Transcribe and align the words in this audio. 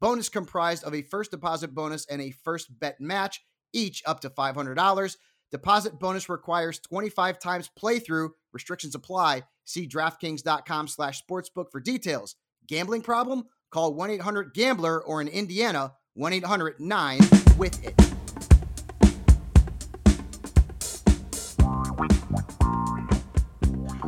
Bonus 0.00 0.28
comprised 0.28 0.84
of 0.84 0.94
a 0.94 1.02
first 1.02 1.32
deposit 1.32 1.74
bonus 1.74 2.06
and 2.06 2.22
a 2.22 2.30
first 2.30 2.78
bet 2.78 3.00
match, 3.00 3.40
each 3.72 4.00
up 4.06 4.20
to 4.20 4.30
$500. 4.30 5.16
Deposit 5.50 5.98
bonus 5.98 6.28
requires 6.28 6.78
25 6.78 7.40
times 7.40 7.68
playthrough. 7.76 8.28
Restrictions 8.52 8.94
apply. 8.94 9.42
See 9.64 9.88
DraftKings.com 9.88 10.86
slash 10.86 11.22
sportsbook 11.28 11.72
for 11.72 11.80
details. 11.80 12.36
Gambling 12.68 13.02
problem? 13.02 13.44
Call 13.72 13.96
1-800-GAMBLER 13.96 15.02
or 15.02 15.20
in 15.20 15.26
Indiana, 15.28 15.94
1-800-9-WITH-IT. 16.16 18.04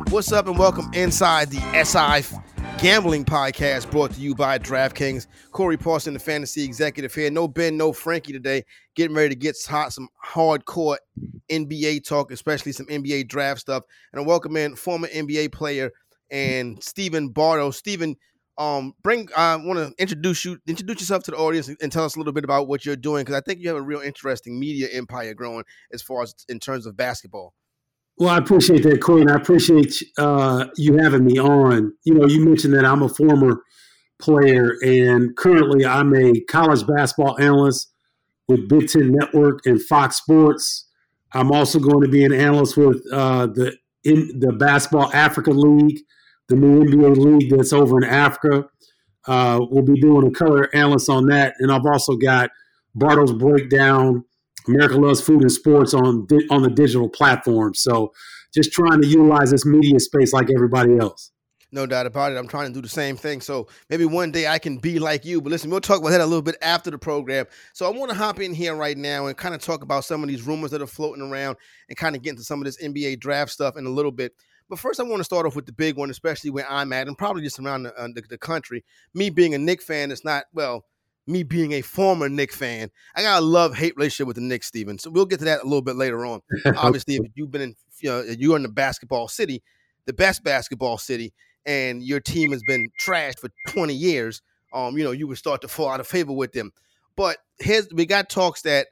What's 0.09 0.31
up 0.31 0.47
and 0.47 0.57
welcome 0.57 0.89
inside 0.93 1.49
the 1.49 1.59
SI 1.83 2.21
Gambling 2.81 3.25
Podcast 3.25 3.91
brought 3.91 4.09
to 4.13 4.19
you 4.19 4.33
by 4.33 4.57
DraftKings. 4.57 5.27
Corey 5.51 5.77
Parson, 5.77 6.15
the 6.15 6.19
fantasy 6.19 6.63
executive 6.63 7.13
here. 7.13 7.29
No 7.29 7.47
Ben, 7.47 7.77
no 7.77 7.93
Frankie 7.93 8.33
today. 8.33 8.65
Getting 8.95 9.15
ready 9.15 9.29
to 9.29 9.35
get 9.35 9.55
hot, 9.69 9.93
some 9.93 10.09
hardcore 10.25 10.97
NBA 11.51 12.03
talk, 12.07 12.31
especially 12.31 12.71
some 12.71 12.87
NBA 12.87 13.27
draft 13.27 13.61
stuff. 13.61 13.83
And 14.11 14.19
I 14.19 14.25
welcome 14.25 14.57
in 14.57 14.75
former 14.75 15.07
NBA 15.09 15.51
player 15.51 15.91
and 16.31 16.83
Stephen 16.83 17.29
Bardo. 17.29 17.69
Stephen, 17.69 18.15
um, 18.57 18.95
bring 19.03 19.29
I 19.37 19.57
want 19.57 19.77
to 19.77 19.93
introduce 20.01 20.43
you, 20.43 20.57
introduce 20.65 21.01
yourself 21.01 21.21
to 21.25 21.31
the 21.31 21.37
audience 21.37 21.67
and, 21.67 21.77
and 21.83 21.91
tell 21.91 22.05
us 22.05 22.15
a 22.15 22.19
little 22.19 22.33
bit 22.33 22.45
about 22.45 22.67
what 22.67 22.83
you're 22.83 22.95
doing 22.95 23.21
because 23.21 23.35
I 23.35 23.41
think 23.41 23.59
you 23.59 23.67
have 23.67 23.77
a 23.77 23.81
real 23.83 24.01
interesting 24.01 24.59
media 24.59 24.87
empire 24.91 25.35
growing 25.35 25.65
as 25.93 26.01
far 26.01 26.23
as 26.23 26.33
in 26.49 26.59
terms 26.59 26.87
of 26.87 26.97
basketball. 26.97 27.53
Well, 28.21 28.29
I 28.29 28.37
appreciate 28.37 28.83
that, 28.83 29.01
Corey, 29.01 29.21
and 29.21 29.31
I 29.31 29.33
appreciate 29.33 29.95
uh, 30.19 30.67
you 30.77 30.99
having 30.99 31.25
me 31.25 31.39
on. 31.39 31.91
You 32.03 32.13
know, 32.13 32.27
you 32.27 32.45
mentioned 32.45 32.75
that 32.75 32.85
I'm 32.85 33.01
a 33.01 33.09
former 33.09 33.63
player, 34.21 34.75
and 34.83 35.35
currently 35.35 35.87
I'm 35.87 36.13
a 36.13 36.39
college 36.41 36.85
basketball 36.85 37.39
analyst 37.39 37.91
with 38.47 38.69
Big 38.69 38.89
Ten 38.89 39.11
Network 39.11 39.65
and 39.65 39.81
Fox 39.81 40.17
Sports. 40.17 40.87
I'm 41.33 41.51
also 41.51 41.79
going 41.79 42.03
to 42.03 42.07
be 42.07 42.23
an 42.23 42.31
analyst 42.31 42.77
with 42.77 43.01
uh, 43.11 43.47
the 43.47 43.75
in 44.03 44.39
the 44.39 44.51
Basketball 44.51 45.11
Africa 45.15 45.49
League, 45.49 46.01
the 46.47 46.55
new 46.55 46.85
NBA 46.85 47.17
league 47.17 47.49
that's 47.49 47.73
over 47.73 47.97
in 47.97 48.07
Africa. 48.07 48.65
Uh, 49.25 49.61
we'll 49.71 49.81
be 49.81 49.99
doing 49.99 50.27
a 50.27 50.31
color 50.31 50.69
analyst 50.75 51.09
on 51.09 51.25
that, 51.25 51.55
and 51.57 51.71
I've 51.71 51.87
also 51.87 52.17
got 52.17 52.51
Bardo's 52.95 53.33
breakdown 53.33 54.25
America 54.67 54.95
loves 54.95 55.21
food 55.21 55.41
and 55.41 55.51
sports 55.51 55.93
on 55.93 56.27
on 56.49 56.61
the 56.61 56.69
digital 56.69 57.09
platform. 57.09 57.73
So 57.73 58.13
just 58.53 58.71
trying 58.71 59.01
to 59.01 59.07
utilize 59.07 59.51
this 59.51 59.65
media 59.65 59.99
space 59.99 60.33
like 60.33 60.49
everybody 60.53 60.97
else. 60.97 61.31
No 61.73 61.85
doubt 61.85 62.05
about 62.05 62.33
it. 62.33 62.37
I'm 62.37 62.49
trying 62.49 62.67
to 62.67 62.73
do 62.73 62.81
the 62.81 62.89
same 62.89 63.15
thing. 63.15 63.39
So 63.39 63.67
maybe 63.89 64.03
one 64.03 64.31
day 64.31 64.45
I 64.45 64.59
can 64.59 64.77
be 64.77 64.99
like 64.99 65.23
you. 65.23 65.41
But 65.41 65.51
listen, 65.51 65.69
we'll 65.69 65.79
talk 65.79 65.99
about 65.99 66.09
that 66.09 66.19
a 66.19 66.25
little 66.25 66.41
bit 66.41 66.57
after 66.61 66.91
the 66.91 66.97
program. 66.97 67.45
So 67.73 67.85
I 67.85 67.97
want 67.97 68.11
to 68.11 68.17
hop 68.17 68.41
in 68.41 68.53
here 68.53 68.75
right 68.75 68.97
now 68.97 69.27
and 69.27 69.37
kind 69.37 69.55
of 69.55 69.61
talk 69.61 69.81
about 69.81 70.03
some 70.03 70.21
of 70.21 70.27
these 70.27 70.45
rumors 70.45 70.71
that 70.71 70.81
are 70.81 70.87
floating 70.87 71.23
around 71.23 71.55
and 71.87 71.97
kind 71.97 72.15
of 72.15 72.23
get 72.23 72.31
into 72.31 72.43
some 72.43 72.59
of 72.59 72.65
this 72.65 72.81
NBA 72.83 73.21
draft 73.21 73.51
stuff 73.51 73.77
in 73.77 73.85
a 73.85 73.89
little 73.89 74.11
bit. 74.11 74.33
But 74.69 74.79
first, 74.79 74.99
I 74.99 75.03
want 75.03 75.21
to 75.21 75.25
start 75.25 75.45
off 75.45 75.55
with 75.55 75.65
the 75.65 75.73
big 75.73 75.95
one, 75.95 76.09
especially 76.09 76.49
where 76.49 76.69
I'm 76.69 76.91
at, 76.93 77.07
and 77.07 77.17
probably 77.17 77.41
just 77.41 77.59
around 77.59 77.83
the, 77.83 77.95
uh, 77.95 78.07
the, 78.13 78.21
the 78.29 78.37
country. 78.37 78.83
Me 79.13 79.29
being 79.29 79.53
a 79.53 79.57
Knick 79.57 79.81
fan, 79.81 80.11
it's 80.11 80.25
not 80.25 80.45
well 80.53 80.85
me 81.27 81.43
being 81.43 81.73
a 81.73 81.81
former 81.81 82.29
Knick 82.29 82.51
fan, 82.51 82.89
I 83.15 83.21
got 83.21 83.41
a 83.41 83.45
love 83.45 83.75
hate 83.75 83.95
relationship 83.95 84.27
with 84.27 84.35
the 84.35 84.41
Knicks, 84.41 84.67
Stephen. 84.67 84.97
So 84.97 85.09
we'll 85.09 85.25
get 85.25 85.39
to 85.39 85.45
that 85.45 85.61
a 85.61 85.63
little 85.63 85.81
bit 85.81 85.95
later 85.95 86.25
on. 86.25 86.41
Obviously, 86.77 87.15
if 87.15 87.31
you've 87.35 87.51
been 87.51 87.61
in, 87.61 87.75
you 87.99 88.09
know, 88.09 88.21
you're 88.21 88.55
in 88.55 88.63
the 88.63 88.69
basketball 88.69 89.27
city, 89.27 89.61
the 90.05 90.13
best 90.13 90.43
basketball 90.43 90.97
city, 90.97 91.33
and 91.65 92.01
your 92.03 92.19
team 92.19 92.51
has 92.51 92.63
been 92.67 92.89
trashed 92.99 93.39
for 93.39 93.49
20 93.67 93.93
years, 93.93 94.41
um, 94.73 94.97
you 94.97 95.03
know, 95.03 95.11
you 95.11 95.27
would 95.27 95.37
start 95.37 95.61
to 95.61 95.67
fall 95.67 95.89
out 95.89 95.99
of 95.99 96.07
favor 96.07 96.33
with 96.33 96.53
them. 96.53 96.71
But 97.15 97.37
here's 97.59 97.87
we 97.93 98.05
got 98.05 98.29
talks 98.29 98.61
that 98.63 98.87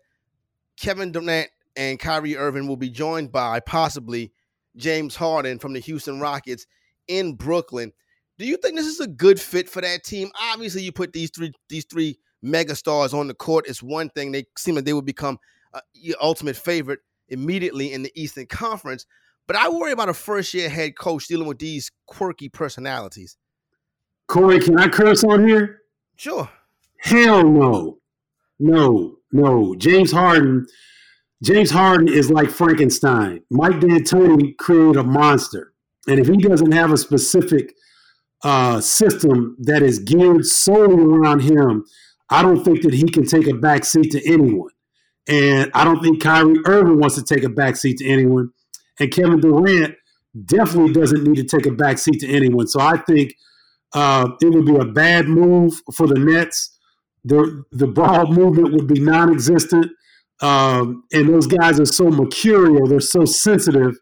Kevin 0.78 1.12
Durant 1.12 1.50
and 1.76 2.00
Kyrie 2.00 2.38
Irving 2.38 2.68
will 2.68 2.78
be 2.78 2.90
joined 2.90 3.32
by 3.32 3.60
possibly 3.60 4.32
James 4.76 5.16
Harden 5.16 5.60
from 5.60 5.74
the 5.74 5.80
Houston 5.80 6.20
Rockets 6.20 6.68
in 7.08 7.34
Brooklyn. 7.36 7.94
Do 8.40 8.46
you 8.46 8.56
think 8.56 8.78
this 8.78 8.88
is 8.88 9.02
a 9.02 9.08
good 9.08 9.40
fit 9.40 9.70
for 9.70 9.82
that 9.82 10.06
team? 10.06 10.32
Obviously, 10.40 10.82
you 10.82 10.94
put 10.94 11.12
these 11.12 11.30
three 11.30 11.52
these 11.68 11.84
three 11.84 12.18
megastars 12.44 13.14
on 13.14 13.28
the 13.28 13.34
court. 13.34 13.68
It's 13.68 13.84
one 13.84 14.10
thing. 14.10 14.32
They 14.32 14.46
seem 14.58 14.76
like 14.76 14.86
they 14.86 14.94
would 14.94 15.06
become 15.06 15.38
uh, 15.74 15.82
your 15.94 16.16
ultimate 16.22 16.56
favorite 16.56 17.02
immediately 17.28 17.92
in 17.92 18.02
the 18.02 18.12
Eastern 18.16 18.46
Conference. 18.48 19.06
But 19.46 19.58
I 19.58 19.68
worry 19.68 19.92
about 19.92 20.08
a 20.08 20.14
first 20.14 20.54
year 20.54 20.70
head 20.70 20.98
coach 20.98 21.28
dealing 21.28 21.50
with 21.50 21.60
these 21.60 21.92
quirky 22.06 22.48
personalities. 22.48 23.36
Corey, 24.28 24.62
can 24.62 24.80
I 24.80 24.88
curse 24.88 25.24
on 25.26 25.46
here? 25.46 25.82
Sure. 26.16 26.50
Hell 27.00 27.44
no. 27.44 27.98
No, 28.58 29.18
no. 29.34 29.76
James 29.76 30.14
Harden. 30.14 30.66
James 31.44 31.72
Harden 31.72 32.08
is 32.08 32.30
like 32.30 32.50
Frankenstein. 32.50 33.42
Mike 33.50 33.82
D'Antoni 33.82 34.56
created 34.58 34.98
a 34.98 35.04
monster. 35.04 35.74
And 36.08 36.20
if 36.20 36.28
he 36.28 36.38
doesn't 36.38 36.72
have 36.72 36.94
a 36.94 36.98
specific 36.98 37.74
uh, 38.44 38.82
system 38.82 39.56
that 39.60 39.82
is 39.82 40.00
geared 40.00 40.46
solely 40.46 41.04
around 41.04 41.42
him, 41.42 41.86
I 42.30 42.42
don't 42.42 42.64
think 42.64 42.82
that 42.84 42.94
he 42.94 43.10
can 43.10 43.26
take 43.26 43.48
a 43.48 43.54
back 43.54 43.86
seat 43.86 44.12
to 44.12 44.32
anyone. 44.32 44.70
And 45.28 45.72
I 45.74 45.84
don't 45.84 46.02
think 46.02 46.22
Kyrie 46.22 46.60
Irving 46.66 47.00
wants 47.00 47.16
to 47.16 47.24
take 47.24 47.44
a 47.44 47.50
back 47.50 47.76
seat 47.76 47.98
to 47.98 48.08
anyone. 48.08 48.52
And 49.00 49.12
Kevin 49.12 49.40
Durant 49.40 49.96
definitely 50.46 50.94
doesn't 50.94 51.24
need 51.24 51.36
to 51.36 51.58
take 51.58 51.66
a 51.66 51.72
back 51.72 51.98
seat 51.98 52.20
to 52.22 52.28
anyone. 52.28 52.68
So 52.68 52.80
I 52.80 52.98
think 52.98 53.34
uh, 53.94 54.30
it 54.42 54.50
would 54.50 54.66
be 54.66 54.76
a 54.76 54.86
bad 54.86 55.28
move 55.28 55.82
for 55.94 56.08
the 56.08 56.20
Nets. 56.20 56.78
The 57.26 57.64
the 57.72 57.88
ball 57.88 58.28
movement 58.28 58.74
would 58.74 58.88
be 58.88 59.00
non-existent, 59.00 59.88
um, 60.42 61.04
and 61.12 61.28
those 61.28 61.48
guys 61.48 61.80
are 61.80 61.86
so 61.86 62.10
mercurial. 62.10 62.88
They're 62.88 63.02
so 63.02 63.26
sensitive 63.26 63.98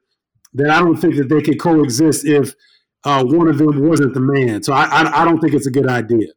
that 0.53 0.69
I 0.69 0.79
don't 0.79 0.97
think 0.97 1.15
that 1.15 1.29
they 1.29 1.41
could 1.41 1.59
coexist 1.59 2.25
if 2.25 2.53
uh, 3.03 3.23
one 3.23 3.47
of 3.47 3.57
them 3.57 3.87
wasn't 3.87 4.13
the 4.13 4.19
man. 4.19 4.63
So 4.63 4.73
I, 4.73 4.85
I, 4.85 5.21
I 5.21 5.25
don't 5.25 5.39
think 5.39 5.53
it's 5.53 5.67
a 5.67 5.71
good 5.71 5.87
idea. 5.87 6.27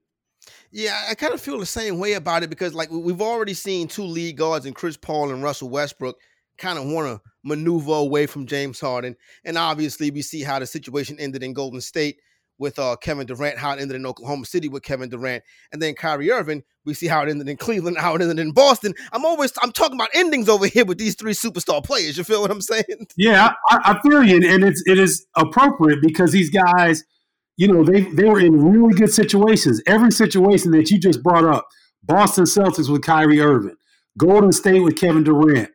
Yeah, 0.72 1.06
I 1.09 1.15
kind 1.15 1.34
of 1.34 1.41
feel 1.41 1.59
the 1.59 1.66
same 1.66 1.98
way 1.98 2.12
about 2.12 2.44
it 2.44 2.50
because 2.50 2.75
like 2.75 2.91
we've 2.91 3.21
already 3.21 3.54
seen 3.54 3.88
two 3.88 4.04
lead 4.04 4.37
guards 4.37 4.66
in 4.66 4.72
Chris 4.72 4.97
Paul 4.97 5.32
and 5.32 5.43
Russell 5.43 5.69
Westbrook 5.69 6.16
kind 6.59 6.78
of 6.78 6.84
want 6.87 7.09
to 7.09 7.31
maneuver 7.43 7.94
away 7.94 8.27
from 8.27 8.47
James 8.47 8.78
Harden, 8.78 9.16
and 9.45 9.59
obviously 9.59 10.10
we 10.10 10.22
see 10.22 10.42
how 10.42 10.59
the 10.59 10.66
situation 10.66 11.16
ended 11.18 11.42
in 11.42 11.54
Golden 11.54 11.80
State 11.80 12.21
with 12.60 12.78
uh, 12.78 12.95
Kevin 13.01 13.27
Durant, 13.27 13.59
how 13.59 13.72
it 13.72 13.80
ended 13.80 13.97
in 13.97 14.07
Oklahoma 14.07 14.45
City 14.45 14.68
with 14.68 14.83
Kevin 14.83 15.09
Durant, 15.09 15.42
and 15.72 15.80
then 15.80 15.95
Kyrie 15.95 16.30
Irving. 16.30 16.62
We 16.84 16.95
see 16.95 17.07
how 17.07 17.22
it 17.22 17.28
ended 17.28 17.48
in 17.48 17.57
Cleveland, 17.57 17.97
how 17.98 18.15
it 18.15 18.22
ended 18.22 18.39
in 18.39 18.53
Boston. 18.53 18.95
I'm 19.12 19.24
always 19.24 19.53
I'm 19.62 19.72
talking 19.72 19.97
about 19.97 20.10
endings 20.15 20.48
over 20.48 20.66
here 20.66 20.84
with 20.84 20.98
these 20.98 21.15
three 21.15 21.33
superstar 21.33 21.83
players. 21.83 22.16
You 22.16 22.24
feel 22.24 22.42
what 22.42 22.51
I'm 22.51 22.60
saying? 22.60 22.84
Yeah, 23.16 23.53
I, 23.71 23.78
I 23.84 24.09
feel 24.09 24.22
you, 24.22 24.36
and 24.48 24.62
it's 24.62 24.83
it 24.86 24.98
is 24.98 25.27
appropriate 25.36 26.01
because 26.03 26.33
these 26.33 26.51
guys, 26.51 27.03
you 27.57 27.66
know, 27.66 27.83
they 27.83 28.03
they 28.03 28.24
were 28.24 28.41
in 28.41 28.62
really 28.62 28.95
good 28.95 29.12
situations. 29.12 29.83
Every 29.86 30.12
situation 30.12 30.71
that 30.72 30.91
you 30.91 30.98
just 30.98 31.22
brought 31.22 31.45
up, 31.45 31.66
Boston 32.03 32.45
Celtics 32.45 32.91
with 32.91 33.03
Kyrie 33.03 33.41
Irving, 33.41 33.77
Golden 34.18 34.53
State 34.53 34.80
with 34.80 34.97
Kevin 34.97 35.24
Durant, 35.24 35.71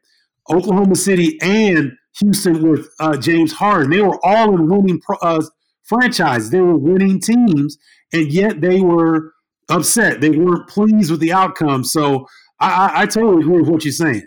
Oklahoma 0.50 0.96
City 0.96 1.40
and 1.42 1.92
Houston 2.20 2.70
with 2.70 2.88
uh, 3.00 3.18
James 3.18 3.52
Harden. 3.52 3.90
They 3.90 4.02
were 4.02 4.20
all 4.24 4.56
in 4.56 4.68
winning 4.70 5.02
uh, 5.22 5.44
franchise. 5.86 6.50
They 6.50 6.62
were 6.62 6.78
winning 6.78 7.20
teams, 7.20 7.78
and 8.14 8.32
yet 8.32 8.62
they 8.62 8.82
were 8.82 9.34
upset. 9.70 10.22
They 10.22 10.32
weren't 10.32 10.68
pleased 10.68 11.12
with 11.12 11.20
the 11.20 11.34
outcome. 11.34 11.84
So 11.84 12.28
I, 12.60 12.70
I, 12.70 13.02
I 13.02 13.06
totally 13.06 13.42
agree 13.42 13.62
with 13.62 13.70
what 13.70 13.84
you're 13.84 13.94
saying. 13.94 14.26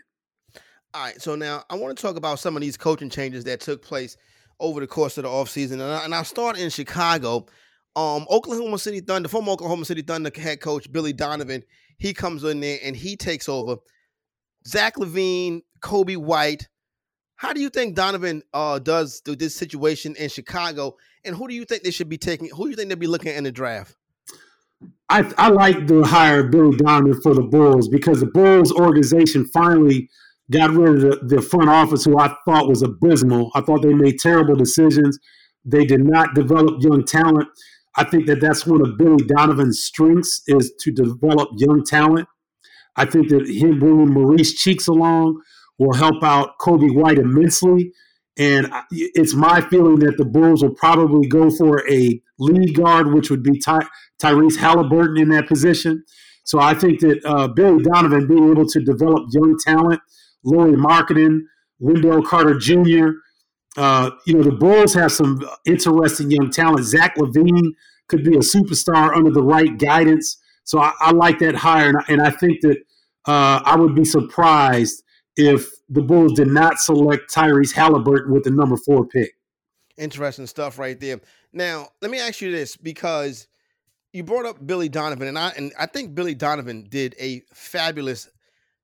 All 0.94 1.04
right, 1.04 1.20
so 1.20 1.34
now 1.34 1.64
I 1.68 1.74
want 1.74 1.96
to 1.96 2.02
talk 2.02 2.16
about 2.16 2.38
some 2.38 2.56
of 2.56 2.62
these 2.62 2.76
coaching 2.76 3.10
changes 3.10 3.44
that 3.44 3.60
took 3.60 3.82
place 3.82 4.16
over 4.58 4.80
the 4.80 4.86
course 4.86 5.18
of 5.18 5.24
the 5.24 5.28
offseason. 5.28 5.72
And, 5.74 5.82
I, 5.82 6.04
and 6.04 6.14
I'll 6.14 6.24
start 6.24 6.58
in 6.58 6.70
Chicago. 6.70 7.46
Um, 7.94 8.26
Oklahoma 8.30 8.78
City 8.78 9.00
Thunder, 9.00 9.28
former 9.28 9.52
Oklahoma 9.52 9.84
City 9.84 10.02
Thunder 10.02 10.30
head 10.34 10.60
coach 10.60 10.90
Billy 10.90 11.12
Donovan, 11.12 11.62
he 11.98 12.14
comes 12.14 12.44
in 12.44 12.60
there 12.60 12.78
and 12.82 12.96
he 12.96 13.16
takes 13.16 13.48
over. 13.48 13.76
Zach 14.66 14.96
LaVine, 14.96 15.62
Coby 15.80 16.16
White. 16.16 16.68
How 17.38 17.52
do 17.52 17.60
you 17.60 17.70
think 17.70 17.94
Donovan 17.94 18.42
uh, 18.52 18.80
does 18.80 19.22
this 19.24 19.54
situation 19.54 20.16
in 20.16 20.28
Chicago? 20.28 20.96
And 21.24 21.36
who 21.36 21.46
do 21.46 21.54
you 21.54 21.64
think 21.64 21.84
they 21.84 21.92
should 21.92 22.08
be 22.08 22.18
taking? 22.18 22.48
Who 22.48 22.64
do 22.64 22.70
you 22.70 22.76
think 22.76 22.88
they'll 22.88 22.98
be 22.98 23.06
looking 23.06 23.32
in 23.32 23.44
the 23.44 23.52
draft? 23.52 23.94
I, 25.08 25.32
I 25.38 25.48
like 25.48 25.86
the 25.86 26.04
hire 26.04 26.42
Billy 26.42 26.76
Donovan 26.76 27.20
for 27.22 27.34
the 27.34 27.42
Bulls 27.42 27.88
because 27.88 28.18
the 28.18 28.26
Bulls 28.26 28.72
organization 28.72 29.46
finally 29.46 30.10
got 30.50 30.70
rid 30.70 30.96
of 30.96 31.28
the, 31.28 31.36
the 31.36 31.40
front 31.40 31.70
office, 31.70 32.04
who 32.04 32.18
I 32.18 32.34
thought 32.44 32.68
was 32.68 32.82
abysmal. 32.82 33.52
I 33.54 33.60
thought 33.60 33.82
they 33.82 33.94
made 33.94 34.18
terrible 34.18 34.56
decisions. 34.56 35.16
They 35.64 35.86
did 35.86 36.04
not 36.04 36.34
develop 36.34 36.82
young 36.82 37.04
talent. 37.04 37.48
I 37.94 38.02
think 38.02 38.26
that 38.26 38.40
that's 38.40 38.66
one 38.66 38.80
of 38.80 38.98
Billy 38.98 39.24
Donovan's 39.26 39.80
strengths 39.80 40.42
is 40.48 40.72
to 40.80 40.90
develop 40.90 41.50
young 41.56 41.84
talent. 41.84 42.26
I 42.96 43.04
think 43.04 43.28
that 43.28 43.48
him 43.48 43.78
bringing 43.78 44.12
Maurice 44.12 44.54
Cheeks 44.54 44.88
along 44.88 45.40
will 45.78 45.94
help 45.94 46.22
out 46.22 46.58
Coby 46.58 46.94
White 46.94 47.18
immensely. 47.18 47.92
And 48.36 48.72
it's 48.90 49.34
my 49.34 49.60
feeling 49.62 49.98
that 50.00 50.16
the 50.16 50.24
Bulls 50.24 50.62
will 50.62 50.74
probably 50.74 51.26
go 51.26 51.50
for 51.50 51.88
a 51.90 52.20
lead 52.38 52.76
guard, 52.76 53.12
which 53.12 53.30
would 53.30 53.42
be 53.42 53.58
Ty- 53.58 53.88
Tyrese 54.22 54.58
Halliburton 54.58 55.18
in 55.18 55.28
that 55.30 55.48
position. 55.48 56.04
So 56.44 56.60
I 56.60 56.74
think 56.74 57.00
that 57.00 57.20
uh, 57.24 57.48
Billy 57.48 57.82
Donovan 57.82 58.26
being 58.28 58.50
able 58.50 58.66
to 58.66 58.80
develop 58.80 59.24
young 59.32 59.56
talent, 59.58 60.00
Lauri 60.44 60.72
Markkanen, 60.72 61.40
Wendell 61.80 62.22
Carter 62.22 62.58
Jr., 62.58 63.08
uh, 63.76 64.10
you 64.26 64.34
know, 64.34 64.42
the 64.42 64.52
Bulls 64.52 64.94
have 64.94 65.12
some 65.12 65.40
interesting 65.66 66.30
young 66.30 66.50
talent. 66.50 66.84
Zach 66.84 67.16
LaVine 67.16 67.72
could 68.08 68.24
be 68.24 68.34
a 68.34 68.40
superstar 68.40 69.14
under 69.14 69.30
the 69.30 69.42
right 69.42 69.78
guidance. 69.78 70.38
So 70.64 70.80
I, 70.80 70.92
I 71.00 71.12
like 71.12 71.38
that 71.40 71.54
hire. 71.54 71.88
And 71.88 71.98
I, 71.98 72.04
and 72.08 72.22
I 72.22 72.30
think 72.30 72.60
that 72.62 72.78
uh, 73.26 73.60
I 73.64 73.76
would 73.76 73.94
be 73.94 74.04
surprised 74.04 75.02
if 75.38 75.70
the 75.88 76.02
Bulls 76.02 76.34
did 76.34 76.48
not 76.48 76.78
select 76.78 77.32
Tyrese 77.32 77.72
Halliburton 77.72 78.32
with 78.32 78.44
the 78.44 78.50
number 78.50 78.76
four 78.76 79.06
pick. 79.06 79.34
Interesting 79.96 80.46
stuff 80.46 80.78
right 80.78 80.98
there. 80.98 81.20
Now, 81.52 81.88
let 82.02 82.10
me 82.10 82.18
ask 82.18 82.40
you 82.40 82.50
this 82.50 82.76
because 82.76 83.46
you 84.12 84.24
brought 84.24 84.46
up 84.46 84.64
Billy 84.66 84.88
Donovan, 84.88 85.28
and 85.28 85.38
I 85.38 85.50
and 85.56 85.72
I 85.78 85.86
think 85.86 86.14
Billy 86.14 86.34
Donovan 86.34 86.86
did 86.88 87.14
a 87.18 87.42
fabulous 87.54 88.28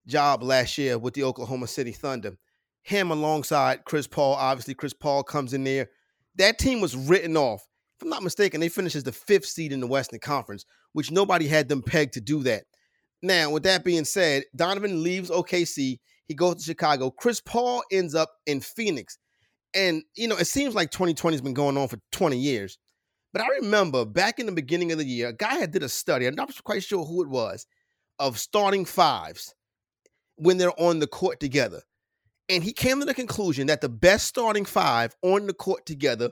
job 0.07 0.43
last 0.43 0.79
year 0.79 0.99
with 0.99 1.15
the 1.15 1.25
Oklahoma 1.25 1.67
City 1.67 1.93
Thunder. 1.93 2.37
Him 2.83 3.11
alongside 3.11 3.85
Chris 3.85 4.07
Paul, 4.07 4.35
obviously 4.35 4.75
Chris 4.75 4.93
Paul 4.93 5.23
comes 5.23 5.55
in 5.55 5.65
there. 5.65 5.89
That 6.37 6.59
team 6.59 6.81
was 6.81 6.97
written 6.97 7.37
off. 7.37 7.67
If 7.97 8.03
I'm 8.03 8.11
not 8.11 8.23
mistaken, 8.23 8.61
they 8.61 8.69
finished 8.69 8.97
as 8.97 9.05
the 9.05 9.13
fifth 9.13 9.47
seed 9.47 9.73
in 9.73 9.81
the 9.81 9.87
Western 9.87 10.19
Conference, 10.19 10.67
which 10.93 11.11
nobody 11.11 11.47
had 11.47 11.69
them 11.69 11.83
pegged 11.83 12.15
to 12.15 12.21
do 12.21 12.43
that. 12.43 12.65
Now, 13.23 13.51
with 13.51 13.63
that 13.63 13.85
being 13.85 14.05
said, 14.05 14.45
Donovan 14.55 15.03
leaves 15.03 15.31
OKC. 15.31 15.99
He 16.27 16.35
goes 16.35 16.57
to 16.57 16.63
Chicago. 16.63 17.11
Chris 17.11 17.41
Paul 17.41 17.83
ends 17.91 18.15
up 18.15 18.31
in 18.47 18.61
Phoenix. 18.61 19.19
And, 19.75 20.05
you 20.17 20.29
know, 20.29 20.37
it 20.37 20.47
seems 20.47 20.75
like 20.75 20.91
2020 20.91 21.35
has 21.35 21.41
been 21.43 21.55
going 21.55 21.77
on 21.77 21.89
for 21.89 21.99
20 22.13 22.39
years. 22.39 22.79
But 23.33 23.43
I 23.43 23.49
remember 23.61 24.05
back 24.05 24.39
in 24.39 24.47
the 24.47 24.53
beginning 24.53 24.93
of 24.93 24.99
the 24.99 25.05
year, 25.05 25.29
a 25.29 25.33
guy 25.33 25.57
had 25.57 25.73
did 25.73 25.83
a 25.83 25.89
study, 25.89 26.27
I'm 26.27 26.37
not 26.37 26.53
quite 26.63 26.85
sure 26.85 27.05
who 27.05 27.23
it 27.23 27.29
was, 27.29 27.67
of 28.21 28.39
starting 28.39 28.85
fives 28.85 29.55
when 30.37 30.57
they're 30.57 30.81
on 30.81 31.01
the 31.01 31.09
court 31.09 31.41
together. 31.41 31.83
And 32.49 32.63
he 32.63 32.73
came 32.73 33.01
to 33.01 33.07
the 33.07 33.15
conclusion 33.15 33.67
that 33.67 33.81
the 33.81 33.89
best 33.89 34.27
starting 34.27 34.65
five 34.65 35.17
on 35.23 35.47
the 35.47 35.55
court 35.55 35.85
together 35.87 36.31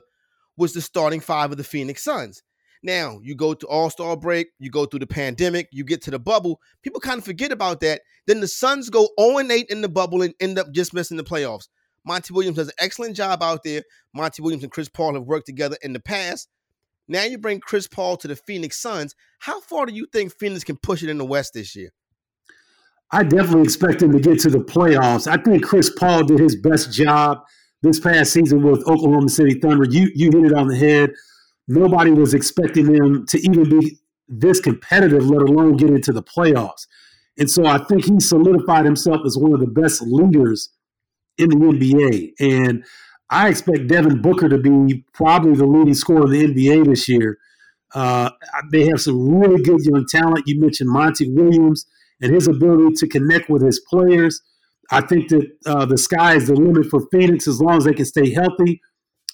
was 0.55 0.73
the 0.73 0.81
starting 0.81 1.19
five 1.19 1.51
of 1.51 1.57
the 1.57 1.63
Phoenix 1.63 2.03
Suns. 2.03 2.41
Now, 2.83 3.19
you 3.23 3.33
go 3.33 3.53
to 3.53 3.65
All 3.67 3.89
Star 3.89 4.17
break, 4.17 4.49
you 4.59 4.69
go 4.69 4.85
through 4.85 4.99
the 4.99 5.07
pandemic, 5.07 5.69
you 5.71 5.85
get 5.85 6.01
to 6.03 6.11
the 6.11 6.19
bubble. 6.19 6.59
People 6.81 6.99
kind 6.99 7.17
of 7.17 7.25
forget 7.25 7.53
about 7.53 7.79
that. 7.79 8.01
Then 8.27 8.41
the 8.41 8.47
Suns 8.47 8.89
go 8.89 9.09
0 9.19 9.39
8 9.39 9.67
in 9.69 9.81
the 9.81 9.89
bubble 9.89 10.21
and 10.21 10.33
end 10.41 10.59
up 10.59 10.71
just 10.73 10.93
missing 10.93 11.17
the 11.17 11.23
playoffs. 11.23 11.69
Monty 12.05 12.33
Williams 12.33 12.57
does 12.57 12.67
an 12.67 12.73
excellent 12.79 13.15
job 13.15 13.41
out 13.41 13.63
there. 13.63 13.83
Monty 14.13 14.41
Williams 14.41 14.63
and 14.63 14.71
Chris 14.71 14.89
Paul 14.89 15.13
have 15.13 15.23
worked 15.23 15.45
together 15.45 15.77
in 15.81 15.93
the 15.93 16.01
past. 16.01 16.49
Now 17.07 17.23
you 17.23 17.37
bring 17.37 17.61
Chris 17.61 17.87
Paul 17.87 18.17
to 18.17 18.27
the 18.27 18.35
Phoenix 18.35 18.79
Suns. 18.81 19.15
How 19.39 19.61
far 19.61 19.85
do 19.85 19.93
you 19.93 20.05
think 20.11 20.33
Phoenix 20.37 20.65
can 20.65 20.77
push 20.77 21.03
it 21.03 21.09
in 21.09 21.17
the 21.17 21.25
West 21.25 21.53
this 21.53 21.75
year? 21.75 21.91
I 23.11 23.23
definitely 23.23 23.63
expect 23.63 23.99
them 23.99 24.11
to 24.11 24.19
get 24.19 24.39
to 24.41 24.49
the 24.49 24.59
playoffs. 24.59 25.27
I 25.27 25.41
think 25.41 25.63
Chris 25.63 25.89
Paul 25.89 26.23
did 26.23 26.39
his 26.39 26.55
best 26.55 26.91
job 26.91 27.39
this 27.81 27.99
past 27.99 28.33
season 28.33 28.63
with 28.63 28.79
Oklahoma 28.87 29.29
City 29.29 29.59
Thunder. 29.59 29.85
You 29.89 30.09
you 30.15 30.31
hit 30.31 30.51
it 30.51 30.53
on 30.53 30.67
the 30.67 30.75
head 30.75 31.11
nobody 31.67 32.11
was 32.11 32.33
expecting 32.33 32.91
them 32.91 33.25
to 33.27 33.39
even 33.39 33.69
be 33.69 33.97
this 34.27 34.59
competitive, 34.59 35.25
let 35.25 35.41
alone 35.41 35.77
get 35.77 35.89
into 35.89 36.11
the 36.11 36.23
playoffs. 36.23 36.87
And 37.37 37.49
so 37.49 37.65
I 37.65 37.79
think 37.79 38.05
he 38.05 38.19
solidified 38.19 38.85
himself 38.85 39.21
as 39.25 39.37
one 39.37 39.53
of 39.53 39.59
the 39.59 39.67
best 39.67 40.01
leaders 40.01 40.69
in 41.37 41.49
the 41.49 41.55
NBA. 41.55 42.33
And 42.39 42.83
I 43.29 43.49
expect 43.49 43.87
Devin 43.87 44.21
Booker 44.21 44.49
to 44.49 44.57
be 44.57 45.03
probably 45.13 45.55
the 45.55 45.65
leading 45.65 45.95
scorer 45.95 46.25
in 46.25 46.53
the 46.53 46.67
NBA 46.67 46.85
this 46.85 47.09
year. 47.09 47.39
Uh, 47.95 48.29
they 48.71 48.85
have 48.85 49.01
some 49.01 49.27
really 49.29 49.61
good 49.61 49.81
young 49.81 50.05
talent. 50.07 50.47
You 50.47 50.59
mentioned 50.59 50.89
Monty 50.89 51.31
Williams 51.31 51.85
and 52.21 52.33
his 52.33 52.47
ability 52.47 52.95
to 52.95 53.07
connect 53.07 53.49
with 53.49 53.63
his 53.63 53.79
players. 53.89 54.41
I 54.91 55.01
think 55.01 55.29
that 55.29 55.49
uh, 55.65 55.85
the 55.85 55.97
sky 55.97 56.35
is 56.35 56.47
the 56.47 56.55
limit 56.55 56.87
for 56.87 57.07
Phoenix 57.11 57.47
as 57.47 57.61
long 57.61 57.77
as 57.77 57.85
they 57.85 57.93
can 57.93 58.05
stay 58.05 58.31
healthy. 58.31 58.81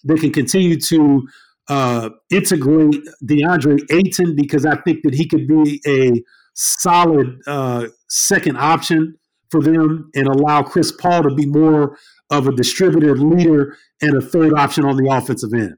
They 0.03 0.15
can 0.15 0.31
continue 0.31 0.79
to 0.79 1.27
uh, 1.69 2.09
integrate 2.31 2.95
DeAndre 3.23 3.79
Ayton 3.91 4.35
because 4.35 4.65
I 4.65 4.75
think 4.77 5.03
that 5.03 5.13
he 5.13 5.27
could 5.27 5.47
be 5.47 5.81
a 5.87 6.21
solid 6.55 7.39
uh, 7.47 7.87
second 8.09 8.57
option 8.57 9.15
for 9.49 9.61
them 9.61 10.09
and 10.15 10.27
allow 10.27 10.63
Chris 10.63 10.91
Paul 10.91 11.23
to 11.23 11.33
be 11.33 11.45
more 11.45 11.97
of 12.29 12.47
a 12.47 12.51
distributed 12.51 13.19
leader 13.19 13.77
and 14.01 14.15
a 14.15 14.21
third 14.21 14.53
option 14.53 14.85
on 14.85 14.97
the 14.97 15.09
offensive 15.09 15.53
end. 15.53 15.75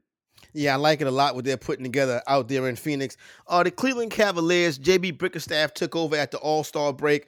Yeah, 0.54 0.74
I 0.74 0.76
like 0.76 1.00
it 1.00 1.06
a 1.06 1.10
lot 1.10 1.34
what 1.34 1.46
they're 1.46 1.56
putting 1.56 1.84
together 1.84 2.22
out 2.26 2.48
there 2.48 2.68
in 2.68 2.76
Phoenix. 2.76 3.16
Uh, 3.46 3.62
the 3.62 3.70
Cleveland 3.70 4.10
Cavaliers, 4.10 4.78
JB 4.78 5.18
Bickerstaff 5.18 5.72
took 5.72 5.96
over 5.96 6.14
at 6.14 6.30
the 6.30 6.38
All 6.38 6.62
Star 6.62 6.92
break. 6.92 7.26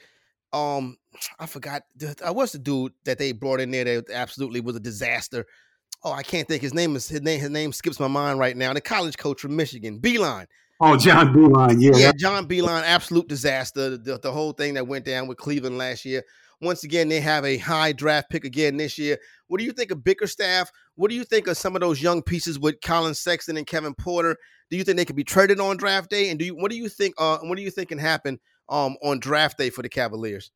Um, 0.53 0.99
I 1.39 1.47
forgot. 1.47 1.85
I 2.23 2.31
was 2.33 2.53
the 2.53 2.59
dude 2.59 2.93
that 3.05 3.19
they 3.19 3.33
brought 3.33 3.61
in 3.61 3.71
there 3.71 3.85
that 3.85 4.11
absolutely 4.11 4.61
was 4.61 4.77
a 4.77 4.81
disaster 4.81 5.47
oh, 6.02 6.12
I 6.12 6.23
can't 6.23 6.46
think 6.49 6.63
his 6.63 6.74
name 6.74 6.96
is 6.96 7.08
his 7.08 7.22
name. 7.22 7.41
His 7.41 7.51
name 7.51 7.72
skips 7.72 8.01
my 8.01 8.08
mind 8.08 8.39
right 8.39 8.56
now. 8.56 8.72
The 8.72 8.81
college 8.81 9.17
coach 9.17 9.41
from 9.41 9.56
Michigan, 9.56 10.01
Beilein. 10.01 10.46
Oh, 10.81 10.96
John 10.96 11.32
Beilein, 11.32 11.81
yeah, 11.81 11.93
yeah, 11.94 12.13
John 12.17 12.48
Beilein, 12.48 12.82
absolute 12.82 13.29
disaster. 13.29 13.96
The, 13.96 14.19
the 14.19 14.32
whole 14.32 14.53
thing 14.53 14.74
that 14.74 14.86
went 14.86 15.05
down 15.05 15.29
with 15.29 15.39
Cleveland 15.39 15.79
last 15.79 16.05
year. 16.05 16.22
Once 16.60 16.82
again, 16.84 17.08
they 17.08 17.20
have 17.20 17.44
a 17.44 17.58
high 17.58 17.93
draft 17.93 18.31
pick 18.31 18.44
again 18.44 18.77
this 18.77 18.98
year. 18.98 19.19
What 19.48 19.58
do 19.58 19.65
you 19.65 19.72
think 19.72 19.91
of 19.91 20.03
Bickerstaff? 20.03 20.70
What 20.96 21.10
do 21.10 21.15
you 21.15 21.24
think 21.24 21.46
of 21.46 21.56
some 21.56 21.77
of 21.77 21.81
those 21.81 22.03
young 22.03 22.22
pieces 22.22 22.58
with 22.58 22.81
Collin 22.81 23.15
Sexton 23.15 23.56
and 23.56 23.67
Kevin 23.67 23.94
Porter? 23.94 24.36
Do 24.70 24.77
you 24.77 24.84
think 24.84 24.96
they 24.96 25.05
could 25.05 25.17
be 25.17 25.24
traded 25.24 25.60
on 25.60 25.77
draft 25.77 26.10
day? 26.10 26.31
And 26.31 26.39
do 26.39 26.44
you 26.44 26.56
what 26.56 26.70
do 26.70 26.77
you 26.77 26.89
think? 26.89 27.15
Uh, 27.19 27.39
what 27.43 27.56
do 27.56 27.63
you 27.63 27.70
think 27.70 27.91
can 27.91 27.98
happen 27.98 28.41
um, 28.69 28.96
on 29.03 29.20
draft 29.20 29.58
day 29.58 29.70
for 29.70 29.82
the 29.82 29.89
Cavaliers? 29.89 30.51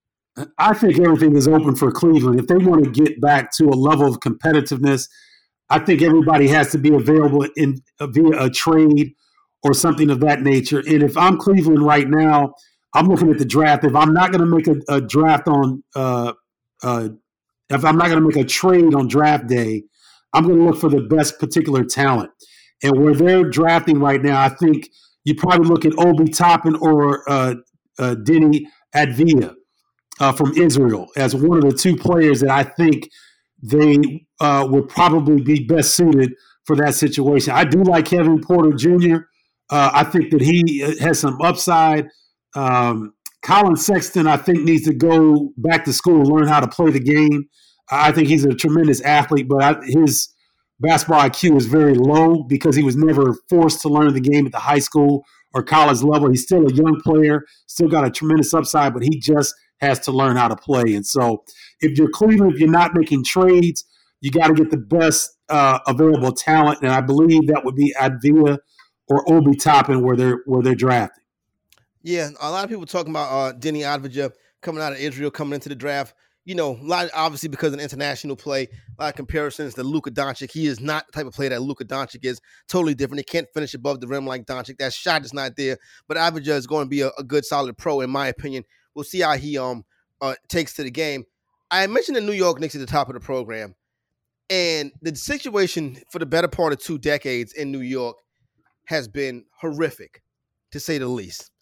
I 0.59 0.73
think 0.75 0.99
everything 1.01 1.37
is 1.37 1.49
open 1.49 1.75
for 1.75 1.91
Cleveland 1.91 2.39
if 2.39 2.47
they 2.47 2.57
want 2.57 2.85
to 2.85 2.91
get 2.91 3.21
back 3.21 3.53
to 3.53 3.65
a 3.67 3.75
level 3.75 4.07
of 4.07 4.21
competitiveness 4.21 5.09
I 5.71 5.79
think 5.79 6.03
everybody 6.03 6.49
has 6.49 6.71
to 6.73 6.79
be 6.79 6.95
available 6.95 7.47
in 7.57 7.81
via 8.01 8.45
a 8.45 8.51
trade 8.51 9.15
or 9.63 9.75
something 9.75 10.11
of 10.11 10.21
that 10.21 10.43
nature. 10.43 10.79
And 10.79 11.03
if 11.03 11.17
I'm 11.17 11.37
Cleveland 11.37 11.83
right 11.83 12.09
now, 12.09 12.55
I'm 12.95 13.07
looking 13.07 13.31
at 13.31 13.39
the 13.39 13.45
draft. 13.45 13.85
If 13.85 13.95
I'm 13.95 14.13
not 14.13 14.33
going 14.33 14.41
to 14.41 14.47
make 14.47 14.67
a, 14.67 14.77
a, 14.89 15.01
draft 15.01 15.47
on, 15.49 15.83
uh, 15.95 16.33
uh, 16.83 17.09
if 17.69 17.85
I'm 17.85 17.99
not 17.99 18.07
going 18.09 18.21
to 18.21 18.27
make 18.27 18.37
a 18.37 18.49
trade 18.49 18.95
on 18.95 19.09
draft 19.09 19.47
day, 19.47 19.83
I'm 20.33 20.45
going 20.45 20.59
to 20.59 20.65
look 20.65 20.81
for 20.81 20.89
the 20.89 21.03
best 21.03 21.39
particular 21.39 21.85
talent. 21.85 22.31
And 22.83 23.03
where 23.03 23.15
they're 23.15 23.45
drafting 23.45 23.99
right 23.99 24.23
now, 24.23 24.41
I 24.41 24.49
think 24.49 24.89
you 25.25 25.35
probably 25.35 25.69
look 25.69 25.85
at 25.85 25.99
Obi 25.99 26.31
Toppin 26.31 26.77
or 26.77 27.29
uh, 27.29 27.55
uh, 27.99 28.15
Deni 28.15 28.63
Avdija 28.95 29.55
uh, 30.21 30.33
from 30.33 30.53
Israel 30.55 31.09
as 31.17 31.35
one 31.35 31.59
of 31.59 31.65
the 31.65 31.77
two 31.77 31.97
players 31.97 32.41
that 32.41 32.51
I 32.51 32.63
think 32.63 33.11
they 33.63 34.27
uh, 34.41 34.67
would 34.71 34.89
probably 34.89 35.43
be 35.43 35.65
best 35.65 35.95
suited 35.95 36.33
for 36.65 36.77
that 36.77 36.95
situation. 36.95 37.53
I 37.53 37.65
do 37.65 37.83
like 37.83 38.07
Kevin 38.07 38.41
Porter 38.41 38.73
Jr. 38.73 39.17
Uh, 39.71 39.91
I 39.93 40.05
think 40.05 40.31
that 40.31 40.41
he 40.41 40.83
uh, 40.83 40.93
has 41.01 41.19
some 41.19 41.41
upside. 41.41 42.09
Um, 42.55 43.15
Collin 43.43 43.77
Sexton, 43.77 44.27
I 44.27 44.37
think, 44.37 44.61
needs 44.61 44.85
to 44.85 44.95
go 44.95 45.53
back 45.57 45.85
to 45.85 45.93
school 45.93 46.21
and 46.21 46.29
learn 46.29 46.49
how 46.49 46.61
to 46.61 46.69
play 46.69 46.91
the 46.91 47.01
game. 47.01 47.49
I 47.91 48.13
think 48.13 48.29
he's 48.29 48.45
a 48.45 48.55
tremendous 48.55 49.01
athlete, 49.01 49.49
but 49.49 49.63
I, 49.63 49.77
his 49.85 50.29
basketball 50.81 51.21
IQ 51.21 51.57
is 51.57 51.67
very 51.67 51.95
low 51.95 52.45
because 52.45 52.77
he 52.77 52.83
was 52.83 52.97
never 52.97 53.35
forced 53.49 53.81
to 53.83 53.89
learn 53.89 54.13
the 54.13 54.21
game 54.21 54.47
at 54.47 54.53
the 54.53 54.59
high 54.59 54.79
school 54.79 55.25
or 55.55 55.63
college 55.63 56.03
level. 56.03 56.29
He's 56.29 56.43
still 56.43 56.67
a 56.67 56.73
young 56.73 57.01
player, 57.03 57.45
still 57.67 57.89
got 57.89 58.05
a 58.05 58.11
tremendous 58.11 58.53
upside, 58.53 58.93
but 58.93 59.03
he 59.03 59.19
just 59.19 59.55
has 59.81 59.99
to 60.01 60.13
learn 60.13 60.37
how 60.37 60.49
to 60.49 60.57
play. 60.57 60.95
And 60.95 61.07
so, 61.07 61.45
if 61.81 61.99
you're 61.99 62.11
Cleveland, 62.11 62.55
if 62.55 62.61
you're 62.61 62.71
not 62.71 62.95
making 62.95 63.25
trades, 63.25 63.85
you 64.21 64.31
got 64.31 64.49
to 64.49 64.55
get 64.55 64.71
the 64.71 64.77
best 64.77 65.37
uh, 65.49 65.79
available 65.87 66.33
talent, 66.33 66.81
and 66.83 66.91
I 66.91 67.01
believe 67.01 67.47
that 67.49 67.65
would 67.65 67.77
be 67.77 67.95
Avdija 67.99 68.59
or 69.09 69.33
Obi 69.33 69.57
Toppin 69.57 70.03
where 70.03 70.17
they're 70.17 70.43
where 70.47 70.63
they're 70.63 70.75
drafting. 70.75 71.25
Yeah, 72.03 72.31
a 72.41 72.51
lot 72.51 72.65
of 72.65 72.71
people 72.71 72.87
talking 72.87 73.11
about 73.11 73.31
uh, 73.31 73.57
Deni 73.59 73.81
Avdija 73.81 74.33
coming 74.63 74.83
out 74.83 74.93
of 74.93 74.99
Israel, 74.99 75.31
coming 75.31 75.55
into 75.55 75.69
the 75.69 75.75
draft. 75.75 76.15
You 76.45 76.55
know, 76.55 76.79
a 76.81 76.83
lot 76.83 77.11
obviously 77.15 77.51
because 77.51 77.75
of 77.75 77.81
international 77.81 78.35
play, 78.35 78.63
a 78.99 79.03
lot 79.03 79.09
of 79.11 79.17
comparisons 79.17 79.75
to 79.75 79.83
Luka 79.83 80.11
Doncic. 80.11 80.51
He 80.51 80.67
is 80.67 80.81
not 80.81 81.07
the 81.07 81.13
type 81.13 81.27
of 81.27 81.35
player 81.35 81.51
that 81.51 81.61
Luka 81.61 81.85
Doncic 81.85 82.25
is. 82.25 82.41
Totally 82.69 82.95
different. 82.95 83.21
He 83.21 83.25
can't 83.25 83.47
finish 83.53 83.75
above 83.75 84.01
the 84.01 84.07
rim 84.07 84.27
like 84.27 84.47
Doncic. 84.47 84.79
That 84.79 84.95
shot 84.95 85.25
is 85.27 85.35
not 85.35 85.57
there. 85.57 85.77
But 86.07 86.17
Avdija 86.17 86.49
is 86.49 86.67
going 86.67 86.87
to 86.87 86.89
be 86.89 87.03
a, 87.03 87.11
a, 87.19 87.25
good, 87.25 87.45
solid 87.45 87.77
pro, 87.77 88.01
in 88.01 88.09
my 88.09 88.29
opinion. 88.29 88.65
We'll 88.99 89.05
see 89.05 89.21
how 89.21 89.37
he 89.37 89.57
um 89.57 89.85
uh, 90.21 90.35
takes 90.49 90.75
to 90.75 90.83
the 90.83 90.91
game. 90.91 91.25
I 91.71 91.87
mentioned 91.87 92.17
the 92.17 92.21
New 92.21 92.33
York 92.33 92.59
Knicks 92.59 92.75
at 92.75 92.81
the 92.81 92.87
top 92.87 93.07
of 93.07 93.15
the 93.15 93.21
program, 93.21 93.77
and 94.51 94.91
the 95.03 95.15
situation 95.15 95.99
for 96.11 96.19
the 96.19 96.27
better 96.27 96.49
part 96.49 96.73
of 96.73 96.81
two 96.81 96.99
decades 96.99 97.53
in 97.53 97.71
New 97.71 97.83
York 97.83 98.17
has 98.87 99.07
been 99.07 99.45
horrific, 99.61 100.21
to 100.73 100.81
say 100.81 100.99
the 100.99 101.07
least. 101.07 101.53